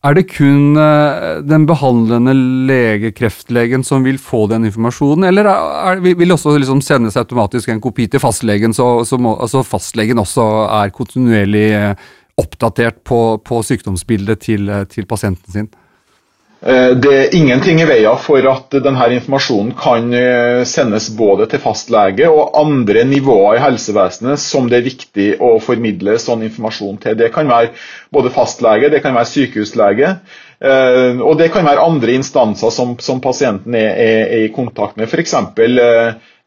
Er 0.00 0.16
det 0.16 0.30
kun 0.32 0.78
eh, 0.80 1.42
den 1.44 1.66
behandlende 1.68 2.32
lege, 2.70 3.10
kreftlegen, 3.12 3.82
som 3.84 4.06
vil 4.06 4.16
få 4.16 4.46
den 4.48 4.64
informasjonen, 4.64 5.26
eller 5.28 5.50
er, 5.52 6.00
vil 6.00 6.32
også 6.32 6.54
liksom 6.56 6.80
sendes 6.84 7.18
automatisk 7.20 7.68
en 7.68 7.82
kopi 7.84 8.06
til 8.08 8.22
fastlegen, 8.22 8.72
så, 8.72 9.04
så 9.04 9.18
må, 9.20 9.34
altså 9.44 9.60
fastlegen 9.66 10.22
også 10.22 10.46
er 10.80 10.94
kontinuerlig 10.96 11.66
eh, 11.76 12.08
oppdatert 12.40 13.02
på, 13.04 13.20
på 13.44 13.60
sykdomsbildet 13.68 14.40
til, 14.46 14.72
eh, 14.72 14.86
til 14.88 15.04
pasienten 15.10 15.52
sin? 15.52 15.68
Eh, 16.62 16.90
det 17.00 17.12
er 17.16 17.34
ingenting 17.36 17.78
i 17.80 17.86
veien 17.88 18.18
for 18.20 18.44
at 18.50 18.74
denne 18.84 19.06
informasjonen 19.16 19.70
kan 19.80 20.10
eh, 20.12 20.60
sendes 20.68 21.06
både 21.16 21.46
til 21.48 21.62
fastlege 21.62 22.28
og 22.28 22.52
andre 22.60 23.06
nivåer 23.08 23.56
i 23.56 23.62
helsevesenet 23.62 24.42
som 24.42 24.68
det 24.68 24.80
er 24.80 24.84
viktig 24.90 25.28
å 25.40 25.54
formidle 25.64 26.18
sånn 26.20 26.44
informasjon 26.50 26.98
til. 27.00 27.16
Det 27.16 27.30
kan 27.32 27.48
være 27.48 27.72
både 28.12 28.32
fastlege, 28.34 28.90
det 28.92 29.00
kan 29.04 29.16
være 29.16 29.30
sykehuslege, 29.32 30.10
eh, 30.60 31.22
og 31.24 31.38
det 31.40 31.48
kan 31.54 31.64
være 31.64 31.86
andre 31.86 32.18
instanser 32.20 32.74
som, 32.76 32.92
som 33.00 33.22
pasienten 33.24 33.78
er, 33.80 33.94
er, 33.94 34.20
er, 34.26 34.44
i 34.50 34.52
kontakt 34.52 35.00
med. 35.00 35.08
F.eks. 35.08 35.32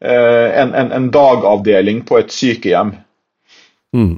En, 0.03 0.74
en, 0.75 0.89
en 0.91 1.05
dagavdeling 1.15 2.01
på 2.05 2.17
et 2.20 2.34
sykehjem. 2.36 2.89
Mm. 3.96 4.17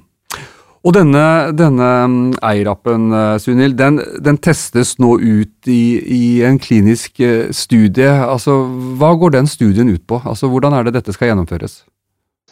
Og 0.85 0.93
denne, 0.93 1.25
denne 1.57 1.89
mm, 2.05 2.35
Eirappen, 2.45 3.09
eh, 3.09 3.33
Sunil, 3.41 3.73
den, 3.77 3.97
den, 4.21 4.37
testes 4.37 4.95
nå 5.01 5.15
ut 5.17 5.71
i, 5.71 5.97
i, 5.97 6.23
en 6.45 6.59
klinisk 6.61 7.19
eh, 7.25 7.49
studie. 7.49 8.11
Altså, 8.11 8.59
hva 8.99 9.15
går 9.17 9.33
den 9.39 9.49
studien 9.49 9.89
ut 9.89 10.05
på? 10.05 10.21
Altså, 10.21 10.51
hvordan 10.51 10.77
er 10.77 10.85
det 10.85 10.99
dette 10.99 11.15
skal 11.15 11.33
gjennomføres? 11.33 11.79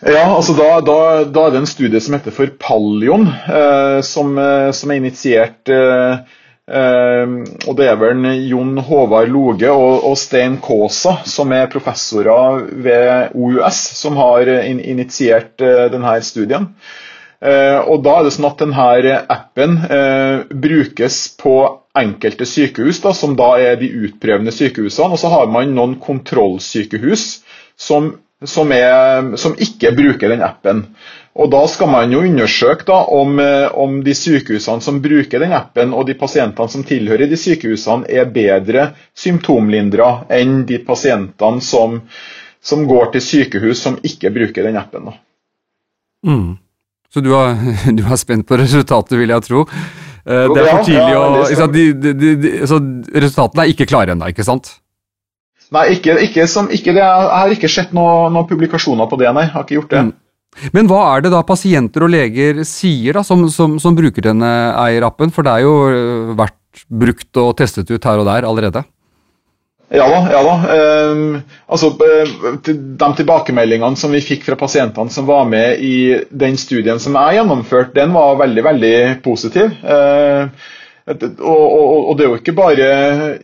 Ja, 0.01 0.25
altså 0.35 0.55
da, 0.57 0.69
da, 0.83 0.97
da 1.29 1.45
er 1.45 1.53
det 1.53 1.61
en 1.61 1.69
studie 1.69 2.01
som 2.03 2.17
heter 2.17 2.33
for 2.35 2.49
Pallion, 2.59 3.27
eh, 3.29 3.99
som, 4.03 4.33
eh, 4.41 4.71
som, 4.75 4.91
er 4.91 4.99
initiert 4.99 5.69
eh, 5.71 6.39
og 6.63 7.75
Det 7.75 7.85
er 7.91 7.97
vel 7.99 8.23
Jon 8.47 8.77
Håvard 8.87 9.27
Loge 9.27 9.67
og, 9.67 10.05
og 10.07 10.13
Stein 10.17 10.55
Kaasa, 10.63 11.17
som 11.27 11.51
er 11.51 11.67
professorer 11.71 12.61
ved 12.85 13.35
OUS, 13.35 13.81
som 13.99 14.15
har 14.15 14.47
in, 14.63 14.79
initiert 14.79 15.59
denne 15.59 16.13
studien. 16.23 16.69
Eh, 17.43 17.79
og 17.91 18.03
da 18.05 18.17
er 18.17 18.27
det 18.27 18.35
sånn 18.37 18.47
at 18.47 18.61
denne 18.61 19.15
appen 19.35 19.79
eh, 19.91 20.43
brukes 20.47 21.17
på 21.41 21.55
enkelte 21.99 22.47
sykehus, 22.47 23.01
da, 23.03 23.11
som 23.13 23.35
da 23.37 23.53
er 23.59 23.75
de 23.81 23.89
utprøvende 24.07 24.53
sykehusene. 24.55 25.11
Og 25.11 25.19
så 25.19 25.31
har 25.33 25.51
man 25.51 25.75
noen 25.75 25.97
kontrollsykehus 26.01 27.25
som, 27.75 28.13
som, 28.39 28.71
er, 28.71 29.33
som 29.41 29.57
ikke 29.59 29.91
bruker 29.97 30.31
den 30.31 30.45
appen. 30.45 30.87
Og 31.33 31.49
Da 31.49 31.63
skal 31.67 31.89
man 31.89 32.11
jo 32.13 32.21
undersøke 32.21 32.85
da, 32.85 32.99
om, 33.09 33.39
eh, 33.41 33.67
om, 33.73 33.99
de 34.05 34.13
sykehusene 34.15 34.85
som 34.85 35.01
bruker 35.01 35.41
den 35.41 35.55
appen, 35.57 35.93
og 35.93 36.07
de 36.07 36.15
pasientene 36.15 36.69
som 36.69 36.85
tilhører 36.85 37.27
de 37.27 37.39
sykehusene, 37.39 38.07
er 38.07 38.29
bedre 38.31 38.91
symptomlindra 39.17 40.29
enn 40.31 40.61
de 40.69 40.79
pasientene 40.85 41.61
som, 41.61 42.03
som, 42.61 42.85
går 42.87 43.15
til 43.15 43.25
sykehus 43.27 43.81
som 43.81 43.97
ikke 44.05 44.31
bruker 44.31 44.69
den 44.69 44.77
appen. 44.79 45.09
Mm. 46.23 46.53
Så 47.13 47.21
du 47.21 47.33
er, 47.37 47.59
du 47.97 48.03
er 48.03 48.19
spent 48.19 48.47
på 48.49 48.57
resultatet, 48.59 49.17
vil 49.19 49.33
jeg 49.33 49.45
tro. 49.45 49.65
Eh, 50.23 50.47
det 50.49 50.63
er 50.63 50.69
for 50.71 50.87
tidlig 50.87 51.17
å 51.19 51.25
ja, 51.51 51.67
de, 51.67 51.83
de, 51.99 52.13
de, 52.39 52.51
Så 52.69 52.79
Resultatene 53.11 53.65
er 53.65 53.73
ikke 53.73 53.89
klare 53.89 54.15
ennå, 54.15 54.31
ikke 54.31 54.45
sant? 54.47 54.77
Nei, 55.73 55.87
ikke, 55.95 56.15
ikke, 56.27 56.45
som, 56.49 56.67
ikke 56.69 56.93
det, 56.93 57.01
jeg 57.01 57.29
har 57.33 57.53
ikke 57.53 57.71
sett 57.71 57.95
noen 57.97 58.33
noe 58.35 58.45
publikasjoner 58.49 59.09
på 59.09 59.17
det, 59.21 59.31
nei. 59.33 59.47
Jeg 59.47 59.55
har 59.55 59.65
ikke 59.65 59.77
gjort 59.79 59.93
det. 59.95 60.03
Mm. 60.09 60.69
Men 60.75 60.89
hva 60.89 60.99
er 61.15 61.23
det 61.25 61.31
da 61.33 61.39
pasienter 61.45 62.05
og 62.05 62.11
leger 62.13 62.61
sier, 62.67 63.17
da, 63.17 63.23
som, 63.25 63.47
som, 63.49 63.79
som 63.81 63.95
bruker 63.97 64.25
denne 64.27 64.51
eierappen? 64.83 65.33
For 65.33 65.45
det 65.45 65.55
er 65.55 65.65
jo 65.65 65.73
eh, 65.89 66.35
vært 66.37 66.85
brukt 66.89 67.41
og 67.41 67.55
testet 67.57 67.89
ut 67.89 68.09
her 68.09 68.21
og 68.21 68.29
der 68.29 68.47
allerede? 68.49 68.83
Ja 69.89 70.05
da. 70.09 70.19
ja 70.31 70.43
da. 70.43 70.53
Eh, 70.75 71.41
altså, 71.67 71.87
eh, 71.87 72.35
de 72.67 73.09
tilbakemeldingene 73.17 73.99
som 73.99 74.13
vi 74.15 74.21
fikk 74.23 74.45
fra 74.47 74.55
pasientene 74.59 75.09
som 75.13 75.27
var 75.27 75.45
med 75.49 75.81
i 75.83 75.97
den 76.29 76.57
studien 76.57 76.99
som 76.99 77.17
jeg 77.19 77.39
gjennomførte, 77.39 77.97
den 77.99 78.15
var 78.15 78.39
veldig 78.41 78.63
veldig 78.69 78.95
positiv. 79.25 79.75
Eh, 79.83 80.47
og, 81.03 82.13
det 82.15 82.23
er 82.23 82.29
jo 82.29 82.37
ikke 82.39 82.55
bare 82.55 82.85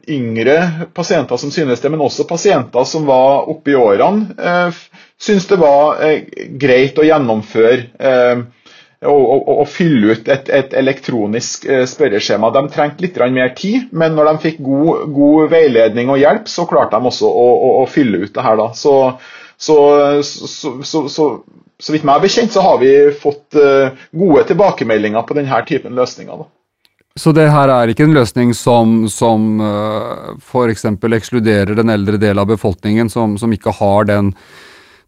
yngre 0.07 0.55
pasienter 0.95 1.39
som 1.41 1.51
synes 1.51 1.81
det, 1.83 1.91
men 1.91 1.99
også 2.05 2.23
pasienter 2.29 2.87
som 2.87 3.03
var 3.09 3.49
oppe 3.51 3.73
i 3.73 3.75
årene, 3.75 4.29
synes 5.19 5.43
syns 5.43 5.49
det 5.49 5.57
var 5.59 5.99
eh, 6.05 6.21
greit 6.55 6.95
å 6.99 7.03
gjennomføre 7.03 7.81
eh, 7.99 8.45
å, 9.05 9.13
å, 9.15 9.37
å 9.61 9.65
fylle 9.69 10.15
ut 10.15 10.27
et, 10.31 10.49
et 10.51 10.73
elektronisk 10.75 11.65
eh, 11.69 11.85
spørreskjema. 11.87 12.51
De 12.55 12.65
trengte 12.73 13.05
litt 13.05 13.19
mer 13.31 13.53
tid, 13.55 13.87
men 13.91 14.17
når 14.17 14.31
de 14.31 14.43
fikk 14.49 14.59
god, 14.65 15.05
god, 15.15 15.49
veiledning 15.53 16.11
og 16.11 16.19
hjelp, 16.19 16.51
så 16.51 16.67
klarte 16.67 16.99
de 16.99 17.11
også 17.11 17.29
å, 17.29 17.47
å 17.83 17.87
fylle 17.87 18.25
ut 18.25 18.33
det 18.35 18.43
her. 18.43 18.59
Da. 18.59 18.69
Så, 18.75 18.95
så, 19.55 19.79
så, 20.23 21.29
så 21.79 21.95
vidt 21.95 22.03
meg 22.03 22.19
er 22.19 22.27
bekjent, 22.27 22.51
så 22.51 22.63
har 22.65 22.79
vi 22.83 22.93
fått 23.15 23.55
uh, 23.55 23.95
gode 24.11 24.43
tilbakemeldinger 24.51 25.23
på 25.27 25.37
denne 25.37 25.61
typen 25.67 25.95
løsninger. 25.95 26.43
Da. 26.43 26.49
Så 27.19 27.31
det 27.35 27.49
her 27.51 27.71
er 27.71 27.91
ikke 27.91 28.05
en 28.07 28.15
løsning 28.15 28.51
som, 28.55 29.05
som 29.11 29.61
uh, 29.63 30.35
f.eks. 30.43 30.85
ekskluderer 30.91 31.79
den 31.79 31.91
eldre 31.91 32.19
delen 32.19 32.43
av 32.43 32.51
befolkningen, 32.51 33.11
som, 33.11 33.37
som 33.39 33.55
ikke 33.55 33.75
har 33.79 34.11
den 34.11 34.33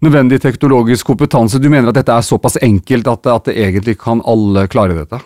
nødvendig 0.01 0.41
teknologisk 0.41 1.05
kompetanse. 1.11 1.61
Du 1.61 1.69
mener 1.69 1.91
at 1.91 1.99
dette 1.99 2.15
er 2.15 2.25
såpass 2.25 2.57
enkelt 2.61 3.07
at, 3.07 3.27
at 3.27 3.51
det 3.51 3.57
egentlig 3.57 3.99
kan 4.01 4.23
alle 4.25 4.67
klare 4.71 4.97
dette? 4.97 5.21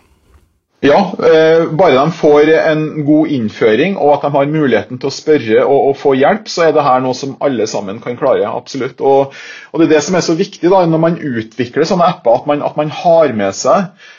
Ja, 0.85 0.99
eh, 1.23 1.63
bare 1.71 1.95
de 1.95 2.11
får 2.11 2.49
en 2.53 2.81
god 3.07 3.31
innføring 3.33 3.95
og 3.97 4.17
at 4.17 4.25
de 4.27 4.31
har 4.35 4.49
muligheten 4.51 4.99
til 5.01 5.09
å 5.09 5.13
spørre 5.13 5.63
og, 5.63 5.77
og 5.89 5.95
få 5.97 6.13
hjelp, 6.19 6.49
så 6.51 6.67
er 6.67 6.75
det 6.75 6.83
her 6.85 7.01
noe 7.01 7.15
som 7.17 7.37
alle 7.45 7.65
sammen 7.71 8.01
kan 8.03 8.19
klare. 8.19 8.45
absolutt. 8.45 9.01
Og, 9.01 9.33
og 9.71 9.81
Det 9.81 9.87
er 9.87 9.93
det 9.95 10.03
som 10.05 10.19
er 10.19 10.25
så 10.27 10.35
viktig 10.37 10.69
da, 10.69 10.83
når 10.85 11.01
man 11.01 11.17
utvikler 11.17 11.87
sånne 11.87 12.11
apper, 12.11 12.41
at 12.41 12.51
man, 12.51 12.61
at 12.61 12.77
man 12.77 12.91
har 12.93 13.33
med 13.33 13.55
seg 13.57 14.11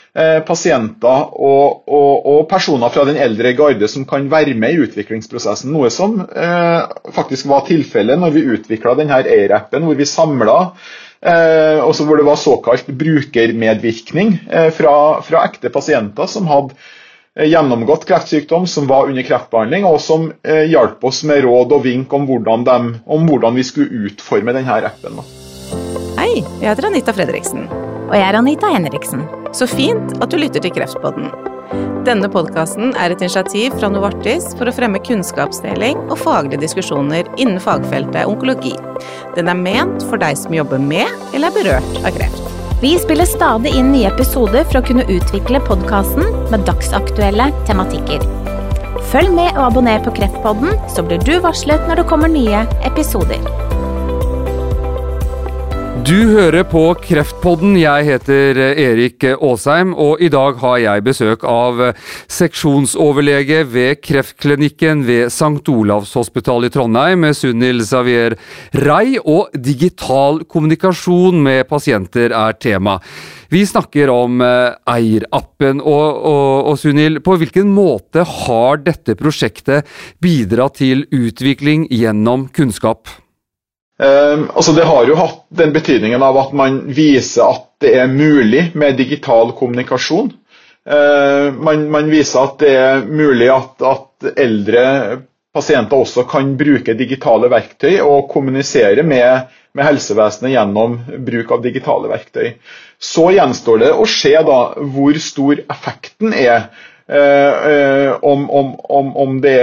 pasienter 0.47 1.33
og, 1.37 1.83
og, 1.85 2.13
og, 2.25 2.39
personer 2.49 2.89
fra 2.89 3.03
den 3.05 3.19
eldre 3.21 3.51
garde 3.53 3.89
som 3.91 4.05
kan 4.09 4.25
være 4.31 4.55
med 4.57 4.73
i 4.73 4.87
utviklingsprosessen. 4.87 5.69
Noe 5.73 5.91
som 5.93 6.19
eh, 6.25 6.79
faktisk 7.13 7.49
var 7.51 7.67
tilfellet 7.67 8.17
når 8.17 8.33
vi 8.33 8.47
utvikla 8.55 8.95
Air-appen, 8.97 9.85
hvor 9.85 9.99
vi 9.99 10.09
samla 10.09 10.57
eh, 11.21 11.79
også 11.83 12.05
hvor 12.05 12.17
det 12.17 12.25
var 12.25 12.35
såkalt 12.35 12.87
brukermedvirkning 12.87 14.39
eh, 14.49 14.69
fra, 14.73 15.21
fra, 15.21 15.43
ekte 15.47 15.69
pasienter 15.73 16.29
som 16.29 16.47
hadde 16.49 16.75
eh, 17.35 17.47
gjennomgått 17.49 18.07
kreftsykdom, 18.09 18.67
som 18.67 18.87
var 18.89 19.09
under 19.09 19.25
kreftbehandling, 19.27 19.85
og 19.85 19.99
som 20.01 20.31
eh, 20.43 20.65
hjalp 20.71 21.03
oss 21.07 21.23
med 21.27 21.43
råd 21.45 21.77
og 21.77 21.83
vink 21.85 22.13
om 22.13 22.27
hvordan, 22.29 22.67
de, 22.67 22.79
om 23.05 23.27
hvordan 23.29 23.57
vi 23.57 23.67
skulle 23.67 24.07
utforme 24.07 24.55
denne 24.55 24.81
appen. 24.91 25.21
Hei, 26.17 26.41
jeg 26.61 26.71
heter 26.71 26.89
Anita 26.89 27.13
Fredriksen. 27.13 27.67
Og 28.07 28.15
jeg 28.15 28.23
er 28.23 28.37
Anita 28.39 28.69
Henriksen. 28.71 29.25
Så 29.55 29.67
fint 29.67 30.13
at 30.23 30.31
du 30.31 30.39
lytter 30.39 30.63
til 30.63 30.71
Kreftpodden. 30.75 31.27
Denne 32.07 32.29
podkasten 32.31 32.93
er 32.95 33.11
et 33.11 33.23
initiativ 33.23 33.75
fra 33.75 33.89
Novartis 33.91 34.53
for 34.55 34.69
å 34.69 34.73
fremme 34.75 35.01
kunnskapsdeling 35.03 35.99
og 36.05 36.15
faglige 36.21 36.61
diskusjoner 36.63 37.27
innen 37.35 37.59
fagfeltet 37.59 38.29
onkologi. 38.29 38.71
Den 39.35 39.51
er 39.51 39.59
ment 39.59 40.05
for 40.07 40.21
deg 40.21 40.39
som 40.39 40.55
jobber 40.55 40.79
med 40.79 41.11
eller 41.33 41.49
er 41.49 41.57
berørt 41.57 41.99
av 42.05 42.15
kreft. 42.15 42.47
Vi 42.79 42.93
spiller 43.01 43.27
stadig 43.27 43.73
inn 43.75 43.91
nye 43.91 44.07
episoder 44.13 44.63
for 44.69 44.79
å 44.79 44.85
kunne 44.87 45.07
utvikle 45.11 45.59
podkasten 45.67 46.23
med 46.53 46.63
dagsaktuelle 46.69 47.49
tematikker. 47.67 48.23
Følg 49.11 49.33
med 49.35 49.55
og 49.57 49.65
abonner 49.69 49.99
på 50.03 50.13
Kreftpodden, 50.15 50.77
så 50.91 51.03
blir 51.03 51.19
du 51.27 51.39
varslet 51.43 51.83
når 51.89 52.01
det 52.03 52.11
kommer 52.11 52.31
nye 52.31 52.63
episoder. 52.87 53.43
Du 56.05 56.13
hører 56.29 56.61
på 56.69 56.81
Kreftpodden. 57.01 57.73
Jeg 57.79 58.05
heter 58.05 58.59
Erik 58.77 59.23
Aasheim, 59.33 59.95
og 59.97 60.21
i 60.21 60.29
dag 60.29 60.59
har 60.61 60.77
jeg 60.83 61.03
besøk 61.07 61.45
av 61.47 61.81
seksjonsoverlege 62.29 63.63
ved 63.65 64.01
Kreftklinikken 64.05 65.01
ved 65.07 65.31
St. 65.33 65.63
Olavs 65.73 66.13
hospital 66.19 66.67
i 66.67 66.71
Trondheim, 66.73 67.25
Sunil 67.33 67.81
Xavier 67.81 68.37
Rei, 68.85 69.17
og 69.17 69.49
digital 69.57 70.43
kommunikasjon 70.45 71.41
med 71.49 71.65
pasienter 71.71 72.35
er 72.35 72.57
tema. 72.61 72.99
Vi 73.49 73.65
snakker 73.65 74.11
om 74.13 74.41
eh, 74.45 74.77
Eir-appen, 74.93 75.81
og, 75.81 76.25
og, 76.29 76.73
og 76.73 76.81
Sunil, 76.81 77.23
på 77.25 77.39
hvilken 77.41 77.71
måte 77.73 78.27
har 78.27 78.83
dette 78.85 79.17
prosjektet 79.17 79.87
bidratt 80.21 80.77
til 80.83 81.07
utvikling 81.09 81.87
gjennom 81.89 82.51
kunnskap? 82.53 83.07
Altså 83.97 84.75
det 84.77 84.83
har 84.85 85.07
jo 85.09 85.15
hatt 85.17 85.39
den 85.57 85.71
betydningen 85.73 86.21
av 86.21 86.37
at 86.37 86.51
man 86.53 86.83
viser 86.93 87.47
at 87.47 87.63
det 87.81 87.95
er 87.97 88.11
mulig 88.11 88.67
med 88.77 88.97
digital 88.99 89.55
kommunikasjon. 89.57 90.29
Man, 90.85 91.87
man 91.91 92.11
viser 92.11 92.43
at 92.45 92.59
det 92.61 92.73
er 92.77 93.01
mulig 93.09 93.49
at, 93.51 93.81
at 93.81 94.29
eldre 94.37 94.85
pasienter 95.57 96.01
også 96.03 96.25
kan 96.29 96.53
bruke 96.59 96.95
digitale 96.97 97.49
verktøy 97.51 97.97
og 98.03 98.27
kommunisere 98.31 99.03
med, 99.05 99.47
med, 99.73 99.85
helsevesenet 99.87 100.53
gjennom 100.53 100.99
bruk 101.27 101.53
av 101.55 101.63
digitale 101.65 102.11
verktøy. 102.11 102.51
Så 102.99 103.29
gjenstår 103.35 103.81
det 103.85 103.93
å 103.93 104.05
se 104.09 104.33
da 104.47 104.59
hvor 104.93 105.17
stor 105.21 105.63
effekten 105.65 106.35
er. 106.37 106.69
Eh, 107.07 107.67
eh, 107.71 108.13
om, 108.25 108.49
om, 108.51 109.13
om, 109.15 109.37
det 109.41 109.57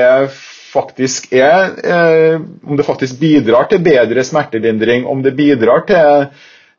faktisk 0.74 1.30
er 1.32 1.70
eh, 1.86 2.40
Om 2.66 2.76
det 2.76 2.86
faktisk 2.86 3.20
bidrar 3.20 3.68
til 3.70 3.82
bedre 3.84 4.24
smertelindring, 4.26 5.06
om 5.06 5.22
det 5.22 5.34
bidrar 5.38 5.84
til 5.88 6.26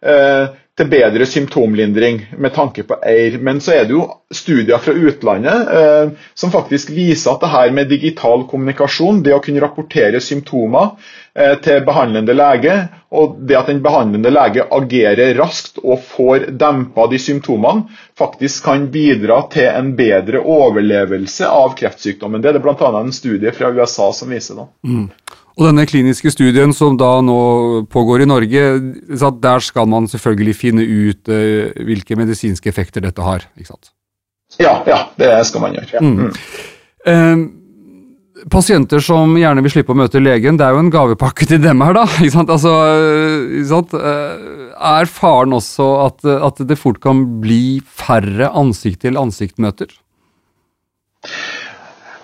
eh, 0.06 0.54
til 0.76 0.90
bedre 0.92 1.24
symptomlindring 1.26 2.18
med 2.38 2.52
tanke 2.56 2.84
på 2.84 2.98
EIR. 3.08 3.38
Men 3.40 3.62
så 3.64 3.72
er 3.78 3.86
det 3.88 3.96
jo 3.96 4.02
studier 4.36 4.82
fra 4.84 4.92
utlandet 4.92 5.70
eh, 5.72 6.10
som 6.36 6.52
faktisk 6.52 6.92
viser 6.92 7.32
at 7.32 7.46
det 7.46 7.52
her 7.54 7.72
med 7.78 7.88
digital 7.88 8.44
kommunikasjon, 8.50 9.22
det 9.24 9.32
å 9.38 9.40
kunne 9.44 9.64
rapportere 9.64 10.20
symptomer 10.20 10.90
eh, 11.32 11.54
til 11.64 11.80
behandlende 11.88 12.36
lege, 12.36 12.76
og 13.16 13.38
det 13.48 13.56
at 13.56 13.72
den 13.72 13.80
behandlende 13.86 14.34
lege 14.36 14.68
agerer 14.76 15.32
raskt 15.40 15.80
og 15.80 16.04
får 16.12 16.50
dempa 16.60 17.08
de 17.08 17.22
symptomene, 17.24 17.88
faktisk 18.20 18.68
kan 18.68 18.90
bidra 18.92 19.46
til 19.56 19.72
en 19.72 19.94
bedre 19.96 20.44
overlevelse 20.44 21.48
av 21.48 21.72
kreftsykdommen. 21.80 22.44
Det 22.44 22.52
er 22.52 22.60
det 22.60 22.66
bl.a. 22.68 22.92
en 23.00 23.16
studie 23.16 23.56
fra 23.56 23.72
USA 23.72 24.12
som 24.12 24.36
viser. 24.36 24.60
da. 24.60 24.68
Mm. 24.84 25.08
Og 25.56 25.70
denne 25.70 25.86
kliniske 25.88 26.34
studien 26.34 26.74
som 26.76 26.98
da 27.00 27.14
nå 27.24 27.40
pågår 27.92 28.26
i 28.26 28.28
Norge, 28.28 28.64
der 29.40 29.64
skal 29.64 29.88
man 29.88 30.10
selvfølgelig 30.12 30.56
finne 30.60 30.84
ut 30.84 31.32
uh, 31.32 31.72
hvilke 31.88 32.18
medisinske 32.20 32.72
effekter 32.72 33.06
dette 33.06 33.24
har, 33.24 33.48
ikke 33.56 33.72
sant? 33.72 33.94
Ja, 34.60 34.82
ja 34.88 35.06
det 35.20 35.32
skal 35.48 35.64
man 35.64 35.78
gjøre. 35.78 35.94
Ja. 35.96 36.04
Mm. 36.04 36.34
Uh, 37.08 38.44
pasienter 38.52 39.00
som 39.00 39.38
gjerne 39.40 39.64
vil 39.64 39.78
slippe 39.78 39.96
å 39.96 40.00
møte 40.02 40.20
legen, 40.20 40.60
det 40.60 40.68
er 40.68 40.76
jo 40.76 40.84
en 40.84 40.92
gavepakke 40.92 41.48
til 41.48 41.64
dem 41.64 41.84
her, 41.88 41.96
da. 42.02 42.04
Ikke 42.20 42.36
sant? 42.36 42.52
Altså, 42.52 42.74
ikke 43.48 43.70
sant? 43.72 43.96
Er 43.96 45.08
faren 45.08 45.56
også 45.56 45.88
at, 46.04 46.20
at 46.52 46.60
det 46.68 46.78
fort 46.82 47.00
kan 47.04 47.24
bli 47.40 47.80
færre 47.88 48.52
ansikt-til-ansikt-møter? 48.52 49.96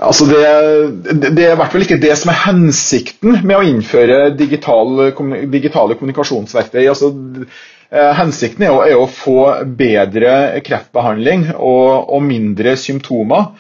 Altså 0.01 0.25
det, 0.25 0.41
det, 1.22 1.43
er 1.46 1.53
i 1.53 1.58
hvert 1.60 1.74
fall 1.74 1.84
ikke 1.86 2.00
det 2.01 2.15
som 2.17 2.31
er 2.34 2.39
hensikten 2.48 3.43
med 3.46 3.53
å 3.60 3.65
innføre 3.67 4.31
digital, 4.34 5.12
digitale 5.51 5.98
kommunikasjonsverktøy. 6.00 6.81
Altså, 6.89 7.12
eh, 7.93 8.10
hensikten 8.17 8.65
er 8.65 8.74
å, 8.74 8.79
er 8.88 8.98
å, 8.98 9.05
få 9.05 9.38
bedre 9.77 10.63
kreftbehandling 10.65 11.51
og, 11.53 12.10
og 12.17 12.25
mindre 12.25 12.74
symptomer. 12.81 13.51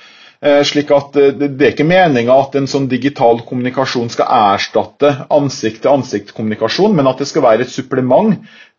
Eh, 0.41 0.63
slik 0.65 0.89
at 0.97 1.19
eh, 1.21 1.29
Det 1.37 1.51
er 1.61 1.75
ikke 1.75 1.85
meninga 1.85 2.33
at 2.41 2.57
en 2.57 2.65
sånn 2.69 2.89
digital 2.89 3.43
kommunikasjon 3.45 4.09
skal 4.09 4.33
erstatte 4.55 5.13
ansikt-til-ansikt-kommunikasjon, 5.29 6.97
men 6.97 7.11
at 7.11 7.21
det 7.21 7.29
skal 7.29 7.45
være 7.45 7.67
et 7.67 7.73
supplement 7.75 8.33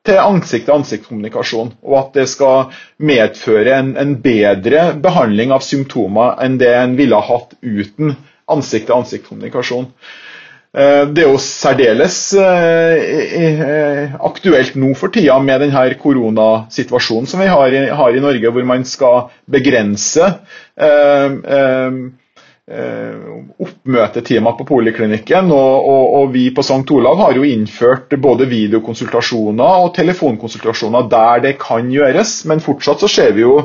til 0.07 0.19
ansikt-til-ansikt-kommunikasjon. 0.19 1.73
Og 1.87 1.99
at 2.01 2.19
det 2.19 2.27
skal 2.33 2.73
medføre 3.03 3.79
en, 3.79 3.95
en, 4.01 4.17
bedre 4.23 4.91
behandling 5.03 5.55
av 5.55 5.65
symptomer 5.67 6.37
enn 6.43 6.59
det 6.61 6.73
en 6.75 6.97
ville 6.99 7.19
ha 7.19 7.27
hatt 7.37 7.57
uten 7.63 8.17
ansikt-til-ansikt-kommunikasjon. 8.53 9.87
Eh, 10.73 11.03
det 11.13 11.23
er 11.25 11.31
jo 11.31 11.39
særdeles 11.43 12.19
eh, 12.41 14.17
aktuelt 14.25 14.75
nå 14.81 14.95
for 14.99 15.13
tida 15.15 15.37
med 15.45 15.63
denne 15.67 15.85
koronasituasjonen 16.01 17.29
som 17.31 17.45
vi 17.45 17.51
har 17.53 17.77
i, 17.77 17.85
har 17.93 18.17
i 18.17 18.25
Norge, 18.25 18.51
hvor 18.57 18.67
man 18.67 18.87
skal 18.89 19.29
begrense 19.53 20.33
eh, 20.81 21.39
Eh, 21.53 21.91
oppmøtetimer 22.71 24.55
på 24.59 24.67
poliklinikken. 24.69 25.51
Og, 25.51 25.89
og, 25.89 26.05
og, 26.19 26.29
vi 26.35 26.51
på 26.55 26.63
St. 26.63 26.87
Olav 26.95 27.19
har 27.19 27.35
jo 27.37 27.47
innført 27.47 28.15
både 28.23 28.47
videokonsultasjoner 28.51 29.87
og 29.87 29.95
telefonkonsultasjoner 29.97 31.11
der 31.11 31.43
det 31.49 31.57
kan 31.63 31.91
gjøres, 31.91 32.45
men 32.47 32.63
fortsatt 32.63 33.03
så 33.03 33.11
ser 33.11 33.35
vi 33.37 33.45
jo 33.45 33.57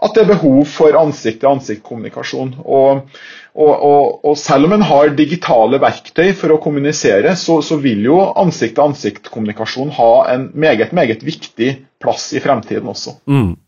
at 0.00 0.14
det 0.16 0.22
er 0.22 0.30
behov 0.30 0.62
for 0.64 0.96
ansikt-til-ansikt-kommunikasjon. 0.96 2.54
Og, 2.64 3.10
og, 3.52 4.30
selv 4.40 4.70
om 4.70 4.72
en 4.72 4.84
har 4.88 5.10
digitale 5.12 5.80
verktøy 5.82 6.30
for 6.38 6.54
å 6.54 6.60
kommunisere, 6.62 7.34
så, 7.36 7.58
så 7.60 7.76
vil 7.82 8.06
jo 8.08 8.20
ansikt-til-ansikt-kommunikasjon 8.40 9.92
ha 9.98 10.12
en 10.32 10.48
meget, 10.54 10.94
meget 10.96 11.26
viktig 11.26 11.74
plass 12.00 12.30
i 12.32 12.40
fremtiden 12.40 12.88
også. 12.88 13.18
Mm. 13.28 13.58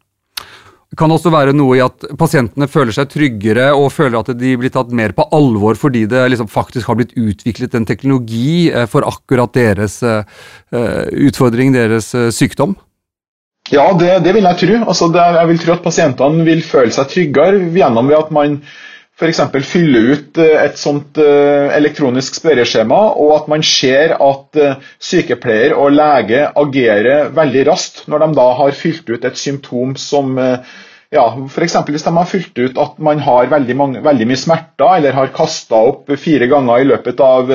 Kan 0.99 1.13
også 1.15 1.33
være 1.33 1.55
noe 1.57 1.79
i 1.79 1.83
at 1.85 2.05
pasientene 2.21 2.69
føler 2.69 2.93
seg 2.93 3.09
tryggere 3.13 3.71
og 3.73 3.89
føler 3.95 4.19
at 4.21 4.33
de 4.37 4.55
blir 4.61 4.73
tatt 4.75 4.93
mer 4.93 5.15
på 5.17 5.25
alvor 5.33 5.79
fordi 5.81 6.05
det 6.11 6.27
liksom 6.35 6.51
faktisk 6.53 6.91
har 6.91 6.99
blitt 7.01 7.15
utviklet 7.17 7.77
en 7.79 7.89
teknologi 7.89 8.69
eh, 8.69 8.85
for 8.91 9.07
akkurat 9.09 9.55
deres 9.57 10.03
uh, 10.05 10.25
utfordring, 10.73 11.73
deres 11.73 12.13
sykdom? 12.37 12.77
Ja, 13.71 13.87
det, 13.97 14.25
det, 14.25 14.33
vil 14.35 14.45
jeg 14.49 14.59
tro. 14.59 14.79
Altså, 14.91 15.09
jeg 15.15 15.49
vil 15.53 15.61
tro 15.63 15.77
at 15.77 15.85
pasientene 15.85 16.47
vil 16.47 16.65
føle 16.67 16.93
seg 16.95 17.11
tryggere 17.13 17.69
gjennom 17.77 18.11
at 18.17 18.33
man 18.35 18.59
f.eks. 19.23 19.41
fylle 19.71 20.03
ut 20.13 20.39
et 20.43 20.79
sånt 20.81 21.19
elektronisk 21.23 22.41
spørreskjema, 22.41 23.01
og 23.23 23.35
at 23.37 23.51
man 23.53 23.63
ser 23.67 24.17
at 24.19 24.59
sykepleier 24.99 25.77
og 25.79 25.95
lege 25.95 26.49
agerer 26.59 27.31
veldig 27.35 27.67
raskt 27.71 28.07
når 28.11 28.27
de 28.27 28.31
da 28.41 28.49
har 28.59 28.75
fylt 28.75 29.13
ut 29.13 29.29
et 29.29 29.39
symptom 29.39 29.95
som 30.01 30.35
ja, 31.13 31.25
F.eks. 31.45 31.75
hvis 31.93 32.07
de 32.07 32.13
har 32.17 32.29
fylt 32.29 32.57
ut 32.57 32.79
at 32.81 32.97
man 33.05 33.21
har 33.21 33.51
veldig, 33.53 33.75
mange, 33.77 34.01
veldig 34.05 34.27
mye 34.31 34.41
smerter, 34.41 34.95
eller 34.97 35.17
har 35.17 35.33
kasta 35.37 35.77
opp 35.91 36.09
fire 36.17 36.49
ganger 36.49 36.81
i 36.81 36.89
løpet 36.89 37.21
av 37.21 37.53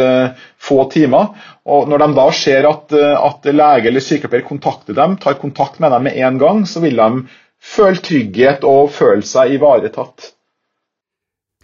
få 0.61 0.83
timer. 0.93 1.31
og 1.65 1.89
Når 1.89 2.03
de 2.03 2.09
da 2.19 2.27
ser 2.37 2.69
at, 2.69 2.93
at 2.93 3.49
lege 3.49 3.89
eller 3.89 4.05
sykepleier 4.05 4.45
kontakter 4.45 4.97
dem, 4.97 5.17
tar 5.17 5.39
kontakt 5.41 5.81
med 5.81 5.91
dem 5.95 6.05
med 6.05 6.21
en 6.21 6.37
gang, 6.41 6.63
så 6.69 6.83
vil 6.85 7.01
de 7.01 7.25
føle 7.57 8.03
trygghet 8.03 8.65
og 8.67 8.91
føle 8.93 9.25
seg 9.25 9.57
ivaretatt. 9.57 10.33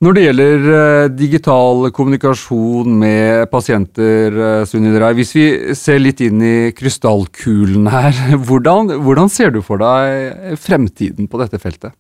Når 0.04 0.16
det 0.18 0.24
gjelder 0.26 0.66
eh, 0.74 1.06
digital 1.16 1.86
kommunikasjon 1.96 2.96
med 3.00 3.48
pasienter, 3.52 4.34
eh, 4.36 5.12
hvis 5.16 5.34
vi 5.38 5.44
ser 5.80 6.02
litt 6.02 6.20
inn 6.26 6.42
i 6.44 6.56
krystallkulen 6.76 7.88
her, 7.94 8.18
hvordan, 8.48 8.98
hvordan, 9.06 9.30
ser 9.32 9.54
du 9.54 9.62
for 9.64 9.80
deg 9.80 10.58
fremtiden 10.60 11.30
på 11.32 11.40
dette 11.40 11.62
feltet? 11.62 11.96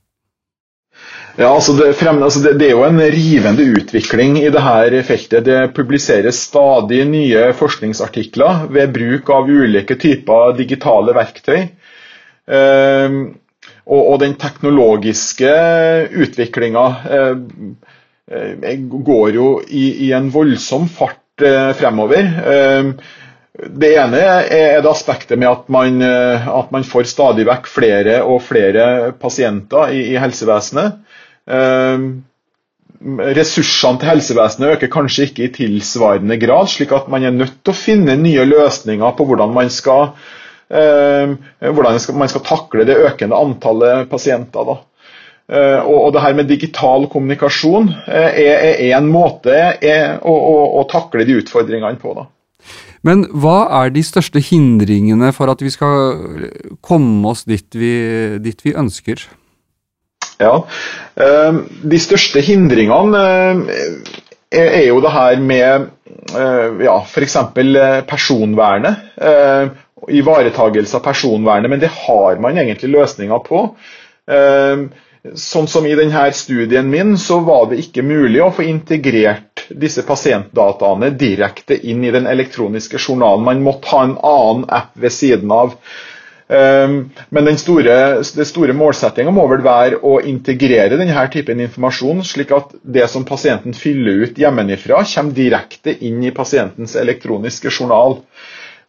Ja, 1.37 1.53
altså 1.53 1.77
det, 1.77 1.93
frem, 1.97 2.19
altså 2.25 2.41
det, 2.43 2.57
det, 2.59 2.67
er 2.71 2.75
jo 2.75 2.83
en 2.89 2.99
rivende 3.13 3.69
utvikling 3.77 4.35
i 4.41 4.49
dette 4.51 5.05
feltet. 5.07 5.47
Det 5.47 5.61
publiseres 5.77 6.41
stadig 6.49 7.05
nye 7.07 7.45
forskningsartikler 7.55 8.67
ved 8.73 8.91
bruk 8.97 9.31
av 9.31 9.47
ulike 9.47 9.95
typer 10.01 10.57
digitale 10.59 11.15
verktøy. 11.15 11.63
Eh, 12.51 13.17
og, 13.83 14.01
og, 14.01 14.13
den 14.21 14.35
teknologiske 14.39 15.55
utviklinga 16.23 16.85
eh, 17.07 17.33
Eh, 17.33 17.92
går 18.31 19.35
jo 19.35 19.47
i, 19.67 20.07
i 20.07 20.11
en 20.15 20.29
voldsom 20.31 20.87
fart 20.89 21.41
eh, 21.43 21.71
fremover. 21.75 22.23
Eh, 22.23 22.93
det 23.69 23.89
ene 23.99 24.19
er 24.49 24.79
det 24.81 24.89
aspektet 24.89 25.37
med 25.37 25.49
at 25.49 25.67
man, 25.69 26.01
at 26.01 26.71
man, 26.73 26.83
får 26.83 27.05
stadig 27.05 27.45
vekk 27.45 27.67
flere 27.69 28.15
og 28.25 28.39
flere 28.41 29.11
pasienter 29.21 29.91
i, 29.93 29.99
i 30.15 30.17
helsevesenet. 30.17 30.95
Ressursene 33.37 33.99
til 34.01 34.09
helsevesenet 34.09 34.73
øker 34.73 34.89
kanskje 34.89 35.27
ikke 35.27 35.45
i 35.45 35.51
tilsvarende 35.53 36.39
grad, 36.41 36.65
slik 36.73 36.95
at 36.97 37.05
man 37.13 37.27
er 37.29 37.35
nødt 37.35 37.59
til 37.61 37.75
å 37.75 37.77
finne 37.77 38.17
nye 38.17 38.47
løsninger 38.49 39.13
på 39.19 39.27
hvordan 39.29 39.53
man 39.53 39.69
skal, 39.69 40.15
hvordan 40.73 42.01
man 42.23 42.33
skal 42.33 42.45
takle 42.49 42.87
det 42.89 42.97
økende 43.05 43.37
antallet 43.37 44.09
pasienter. 44.09 44.65
Da. 44.65 44.79
Eh, 45.51 45.81
og 45.83 46.13
det 46.15 46.21
her 46.23 46.35
med 46.37 46.47
digital 46.47 47.09
kommunikasjon 47.11 47.89
eh, 48.07 48.39
er 48.45 48.95
en 48.95 49.09
måte 49.11 49.57
å, 50.23 50.31
å, 50.31 50.55
å 50.79 50.85
takle 50.91 51.25
de 51.27 51.41
utfordringene 51.41 51.99
på. 51.99 52.15
da. 52.15 52.27
Men 53.03 53.25
hva 53.35 53.65
er 53.81 53.91
de 53.91 54.05
største 54.07 54.39
hindringene 54.39 55.33
for 55.35 55.51
at 55.51 55.59
vi 55.59 55.73
skal 55.73 56.15
komme 56.79 57.33
oss 57.33 57.43
dit 57.43 57.67
vi, 57.75 57.93
dit 58.39 58.63
vi 58.63 58.75
ønsker? 58.79 59.27
Ja, 60.39 60.55
eh, 61.19 61.59
De 61.91 61.99
største 61.99 62.39
hindringene 62.43 63.25
er 64.53 64.83
jo 64.87 65.03
det 65.03 65.11
her 65.11 65.39
med 65.43 65.91
ja, 66.33 66.93
f.eks. 67.01 67.35
personvernet. 68.07 69.07
Ivaretagelse 70.13 70.99
av 70.99 71.01
personvernet, 71.07 71.71
men 71.71 71.81
det 71.81 71.89
har 71.89 72.37
man 72.41 72.59
egentlig 72.61 72.91
løsninger 72.93 73.41
på. 73.47 73.63
Sånn 75.23 75.69
som 75.71 75.85
i 75.87 75.93
denne 75.95 76.25
studien 76.35 76.89
min, 76.91 77.13
så 77.17 77.37
var 77.47 77.69
det 77.71 77.77
ikke 77.79 78.03
mulig 78.03 78.41
å 78.43 78.51
få 78.51 78.65
integrert 78.67 79.63
disse 79.71 80.03
pasientdataene 80.03 81.13
direkte 81.15 81.77
inn 81.79 82.03
i 82.03 82.11
den 82.11 82.27
elektroniske 82.27 82.99
journalen. 82.99 83.45
Man 83.47 83.61
måtte 83.63 83.93
ha 83.93 84.01
en 84.03 84.17
annen 84.19 84.65
app 84.67 84.91
ved 84.99 85.15
siden 85.15 85.53
av. 85.55 85.77
Ehm, 86.51 86.97
men 87.29 87.47
den 87.47 87.57
store, 87.57 87.95
den 88.35 88.49
store 88.49 88.75
målsettinga 88.75 89.31
må 89.31 89.45
vel 89.51 89.63
være 89.63 90.01
å 90.03 90.17
integrere 90.27 90.99
denne 90.99 91.23
typen 91.31 91.63
informasjon, 91.63 92.19
slik 92.27 92.51
at 92.51 92.75
det 92.83 93.07
som 93.09 93.23
pasienten 93.25 93.73
fyller 93.77 94.25
ut 94.27 94.43
hjemmefra, 94.43 95.05
kommer 95.15 95.39
direkte 95.39 95.95
inn 96.03 96.19
i 96.23 96.35
pasientens 96.35 96.97
elektroniske 96.99 97.71
journal. 97.71 98.19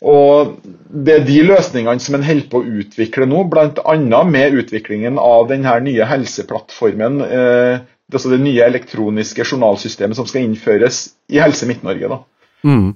Og 0.03 0.57
Det 0.89 1.15
er 1.15 1.25
de 1.27 1.41
løsningene 1.47 2.03
som 2.03 2.19
en 2.19 2.27
holder 2.27 2.51
på 2.51 2.61
å 2.61 2.69
utvikle 2.83 3.27
nå, 3.27 3.45
bl.a. 3.51 4.23
med 4.29 4.61
utviklingen 4.61 5.19
av 5.21 5.49
denne 5.51 5.79
nye 5.87 6.07
helseplattformen. 6.09 7.21
Eh, 7.25 7.81
altså 8.13 8.31
det 8.31 8.43
nye 8.45 8.67
elektroniske 8.67 9.47
journalsystemet 9.47 10.19
som 10.19 10.29
skal 10.29 10.45
innføres 10.45 11.09
i 11.33 11.41
Helse 11.43 11.67
Midt-Norge. 11.67 12.21
Mm. 12.63 12.93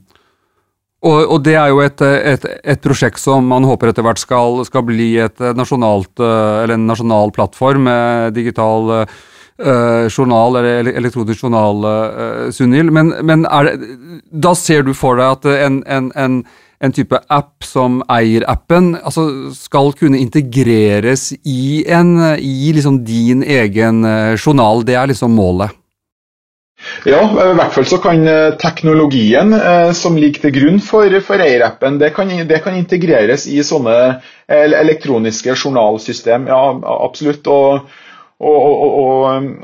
Og, 0.99 1.19
og, 1.23 1.41
det 1.47 1.55
er 1.55 1.71
jo 1.71 1.81
et, 1.85 2.03
et, 2.03 2.45
et, 2.63 2.81
prosjekt 2.83 3.23
som 3.23 3.45
man 3.47 3.67
håper 3.67 3.93
etter 3.93 4.03
hvert 4.03 4.19
skal, 4.19 4.65
skal 4.67 4.83
bli 4.87 5.13
et 5.23 5.43
nasjonalt, 5.55 6.13
eh, 6.19 6.55
eller 6.65 6.75
en 6.75 6.89
nasjonal 6.91 7.35
plattform 7.35 7.87
med 7.87 8.35
digital 8.35 8.91
uh, 8.99 10.07
journal, 10.11 10.59
eller 10.59 10.91
elektronisk 10.99 11.45
journal, 11.47 11.85
uh, 11.87 12.49
Sunil. 12.55 12.91
Men, 12.95 13.15
men 13.23 13.47
det, 13.47 13.77
da 14.31 14.55
ser 14.59 14.83
du 14.87 14.95
for 14.95 15.21
deg 15.21 15.39
at 15.39 15.69
en, 15.69 15.83
en, 15.87 16.11
en 16.19 16.41
en 16.81 16.95
type 16.95 17.19
app 17.29 17.67
som 17.67 17.99
eier-appen 18.13 18.93
altså 19.01 19.25
skal 19.57 19.93
kunne 19.99 20.21
integreres 20.23 21.33
i, 21.43 21.83
en, 21.91 22.15
i 22.39 22.71
liksom 22.75 23.03
din 23.07 23.43
egen 23.43 24.05
eh, 24.07 24.37
journal. 24.39 24.85
Det 24.87 24.95
er 24.99 25.11
liksom 25.11 25.35
målet. 25.35 25.75
Ja, 27.09 27.25
i 27.27 27.55
hvert 27.59 27.75
fall 27.75 27.89
så 27.91 27.99
kan 28.03 28.23
eh, 28.31 28.55
teknologien 28.63 29.51
eh, 29.57 29.91
som 29.99 30.17
ligger 30.19 30.47
til 30.47 30.55
grunn 30.55 30.79
for, 30.85 31.19
for 31.27 31.43
eier-appen, 31.43 31.99
det, 31.99 32.13
det, 32.47 32.61
kan 32.63 32.79
integreres 32.79 33.49
i 33.51 33.59
sånne 33.67 33.99
elektroniske 34.47 35.57
journalsystem. 35.59 36.47
Ja, 36.49 36.63
absolutt. 36.95 37.51
Og, 37.51 37.91
og, 38.39 38.63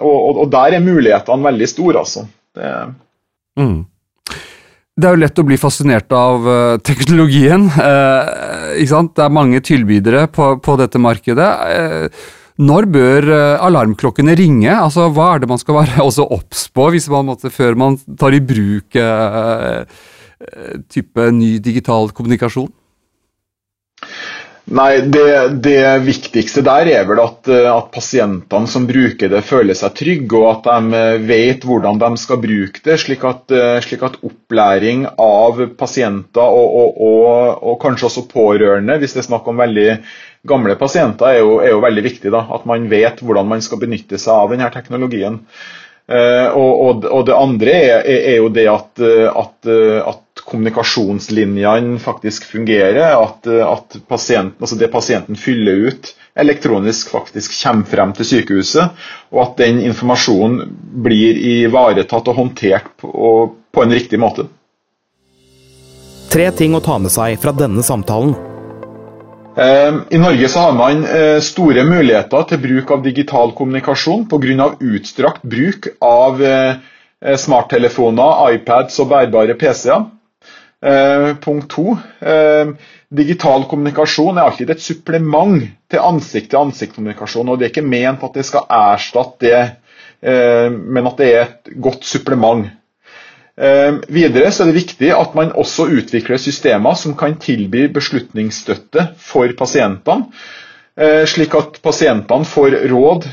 og, 0.02 0.28
og 0.34 0.46
der 0.50 0.74
er 0.74 0.82
mulighetene 0.82 1.46
veldig 1.46 1.70
store, 1.70 2.02
altså. 2.02 2.26
Det, 2.58 2.74
mm. 3.62 3.78
Det 4.94 5.08
er 5.08 5.16
jo 5.16 5.22
lett 5.24 5.40
å 5.42 5.46
bli 5.46 5.56
fascinert 5.58 6.12
av 6.14 6.44
uh, 6.46 6.76
teknologien. 6.86 7.66
Uh, 7.74 8.74
ikke 8.78 8.92
sant? 8.92 9.14
Det 9.18 9.24
er 9.24 9.34
mange 9.34 9.60
tilbydere 9.66 10.28
på, 10.30 10.52
på 10.62 10.76
dette 10.78 11.00
markedet. 11.02 11.48
Uh, 11.66 12.32
når 12.62 12.86
bør 12.94 13.24
alarmklokkene 13.66 14.36
ringe? 14.38 14.70
Altså, 14.70 15.08
Hva 15.10 15.32
er 15.32 15.42
det 15.42 15.48
man 15.50 15.58
skal 15.58 15.80
være 15.80 16.04
også 16.06 16.28
obs 16.36 16.68
på 16.70 16.86
man 17.10 17.32
måtte, 17.32 17.50
før 17.50 17.74
man 17.74 17.98
tar 18.20 18.36
i 18.36 18.42
bruk 18.42 18.94
type 20.92 21.26
ny 21.34 21.56
digital 21.58 22.12
kommunikasjon? 22.14 22.70
Nei, 24.64 25.00
det, 25.12 25.48
det, 25.60 25.80
viktigste 26.06 26.62
der 26.64 26.88
er 26.88 27.02
vel 27.04 27.18
at, 27.20 27.48
eh, 27.52 27.66
at, 27.68 27.90
pasientene 27.92 28.68
som 28.70 28.86
bruker 28.88 29.28
det, 29.28 29.42
føler 29.44 29.76
seg 29.76 29.92
trygge, 29.98 30.38
og 30.40 30.46
at 30.54 30.68
de 30.70 30.96
eh, 31.00 31.24
vet 31.28 31.66
hvordan 31.68 32.00
de 32.00 32.08
skal 32.22 32.40
bruke 32.40 32.80
det, 32.86 32.96
slik 33.02 33.26
at, 33.28 33.52
eh, 33.52 33.76
slik 33.84 34.06
at 34.08 34.16
opplæring 34.24 35.04
av 35.20 35.60
pasienter 35.76 36.48
og, 36.48 36.78
og, 36.80 36.96
og, 36.96 37.60
og, 37.60 37.76
kanskje 37.84 38.08
også 38.08 38.24
pårørende, 38.32 38.96
hvis 39.02 39.18
det 39.18 39.26
er 39.26 39.28
snakk 39.28 39.52
om 39.52 39.60
veldig 39.60 39.88
gamle 40.48 40.78
pasienter, 40.80 41.34
er 41.34 41.42
jo, 41.42 41.58
er 41.60 41.74
jo 41.74 41.84
veldig 41.84 42.08
viktig. 42.08 42.32
Da, 42.32 42.46
at 42.56 42.64
man 42.68 42.88
vet 42.88 43.20
hvordan 43.20 43.52
man 43.52 43.64
skal 43.64 43.84
benytte 43.84 44.16
seg 44.20 44.32
av 44.32 44.56
denne 44.56 44.72
teknologien. 44.72 45.42
Og, 46.04 47.06
det 47.24 47.32
andre 47.32 47.72
er, 47.72 48.02
er, 48.04 48.34
jo 48.36 48.50
det 48.52 48.66
at, 48.68 49.00
at 49.00 50.23
kommunikasjonslinjene 50.48 51.98
faktisk 52.02 52.44
fungerer, 52.50 53.16
at, 53.16 53.46
at 53.48 53.96
pasienten, 54.08 54.60
altså 54.60 54.78
det 54.80 54.92
pasienten 54.92 55.38
fyller 55.40 55.88
ut 55.88 56.12
elektronisk, 56.34 57.12
faktisk 57.14 57.54
kommer 57.62 57.86
frem 57.88 58.12
til 58.16 58.28
sykehuset, 58.28 59.04
og 59.32 59.42
at 59.44 59.60
den 59.62 59.80
informasjonen 59.86 60.74
blir 61.04 61.38
ivaretatt 61.38 62.28
og 62.32 62.40
håndtert 62.40 62.90
på, 63.00 63.36
på 63.70 63.84
en 63.84 63.94
riktig 63.94 64.20
måte. 64.20 64.48
Tre 66.34 66.48
ting 66.58 66.74
å 66.74 66.82
ta 66.82 66.98
med 66.98 67.14
seg 67.14 67.38
fra 67.38 67.54
denne 67.54 67.84
samtalen. 67.86 68.34
Ehm, 69.54 70.00
I 70.10 70.18
Norge 70.18 70.48
så 70.50 70.64
har 70.66 70.72
man 70.74 71.04
eh, 71.06 71.38
store 71.38 71.84
muligheter 71.86 72.48
til 72.50 72.58
bruk 72.64 72.90
av 72.90 73.04
digital 73.04 73.54
kommunikasjon 73.54 74.26
pga. 74.26 74.72
utstrakt 74.80 75.46
bruk 75.46 75.86
av 76.02 76.42
eh, 76.42 76.74
smarttelefoner, 77.38 78.50
iPads 78.56 78.98
og 78.98 79.12
bærbare 79.14 79.54
PC-er. 79.54 80.10
Eh, 80.84 81.34
punkt 81.40 81.70
to. 81.70 81.96
Eh, 82.20 82.68
digital 83.08 83.64
kommunikasjon 83.70 84.36
er 84.36 84.44
alltid 84.50 84.70
et 84.74 84.82
supplement 84.84 85.62
til 85.90 86.02
ansikt-til-ansikt-kommunikasjon. 86.10 87.48
og 87.48 87.58
Det 87.58 87.66
er 87.66 87.72
ikke 87.72 87.88
ment 87.88 88.24
at 88.26 88.34
det 88.36 88.44
skal 88.44 88.66
erstatte 88.68 89.40
det, 89.46 89.62
eh, 90.22 90.68
men 90.70 91.06
at 91.06 91.16
det 91.16 91.30
er 91.32 91.42
et 91.46 91.72
godt 91.80 92.04
supplement. 92.04 92.68
Videre 94.10 94.50
så 94.50 94.64
er 94.64 94.72
det 94.72 94.80
viktig 94.82 95.12
at 95.14 95.34
man 95.38 95.52
også 95.54 95.84
utvikler 95.86 96.40
systemer 96.42 96.96
som 96.98 97.12
kan 97.14 97.36
tilby 97.38 97.84
beslutningsstøtte 97.94 99.14
for 99.16 99.46
pasientene. 99.54 100.26
Slik 101.30 101.54
at 101.54 101.78
pasientene 101.82 102.44
får 102.44 102.74
råd 102.90 103.28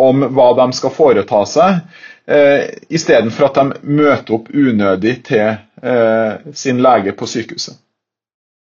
om 0.00 0.24
hva 0.32 0.46
de 0.56 0.72
skal 0.78 0.94
foreta 0.96 1.42
seg, 1.44 1.82
istedenfor 2.26 3.46
at 3.46 3.58
de 3.60 3.92
møter 3.96 4.34
opp 4.34 4.48
unødig 4.50 5.12
til 5.28 5.52
Eh, 5.82 6.52
sin 6.54 6.80
lege 6.80 7.12
på 7.12 7.26
sykehuset. 7.28 7.76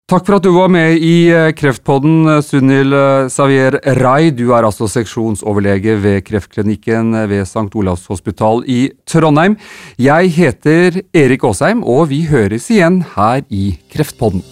Takk 0.09 0.25
for 0.27 0.35
at 0.35 0.43
du 0.43 0.49
var 0.55 0.71
med 0.73 0.97
i 0.97 1.29
eh, 1.31 1.51
Kreftpodden, 1.55 2.25
Sunil 2.41 2.95
Savier 3.31 3.77
eh, 3.79 3.99
Rai. 4.01 4.31
Du 4.33 4.49
er 4.57 4.65
altså 4.65 4.89
seksjonsoverlege 4.89 5.95
ved 6.01 6.25
kreftklinikken 6.25 7.13
ved 7.29 7.45
St. 7.45 7.69
Olavs 7.77 8.07
hospital 8.09 8.65
i 8.65 8.87
Trondheim. 9.05 9.59
Jeg 10.01 10.33
heter 10.39 10.99
Erik 11.13 11.45
Aasheim, 11.45 11.85
og 11.85 12.09
vi 12.09 12.25
høres 12.33 12.71
igjen 12.73 13.03
her 13.13 13.45
i 13.53 13.77
Kreftpodden. 13.93 14.43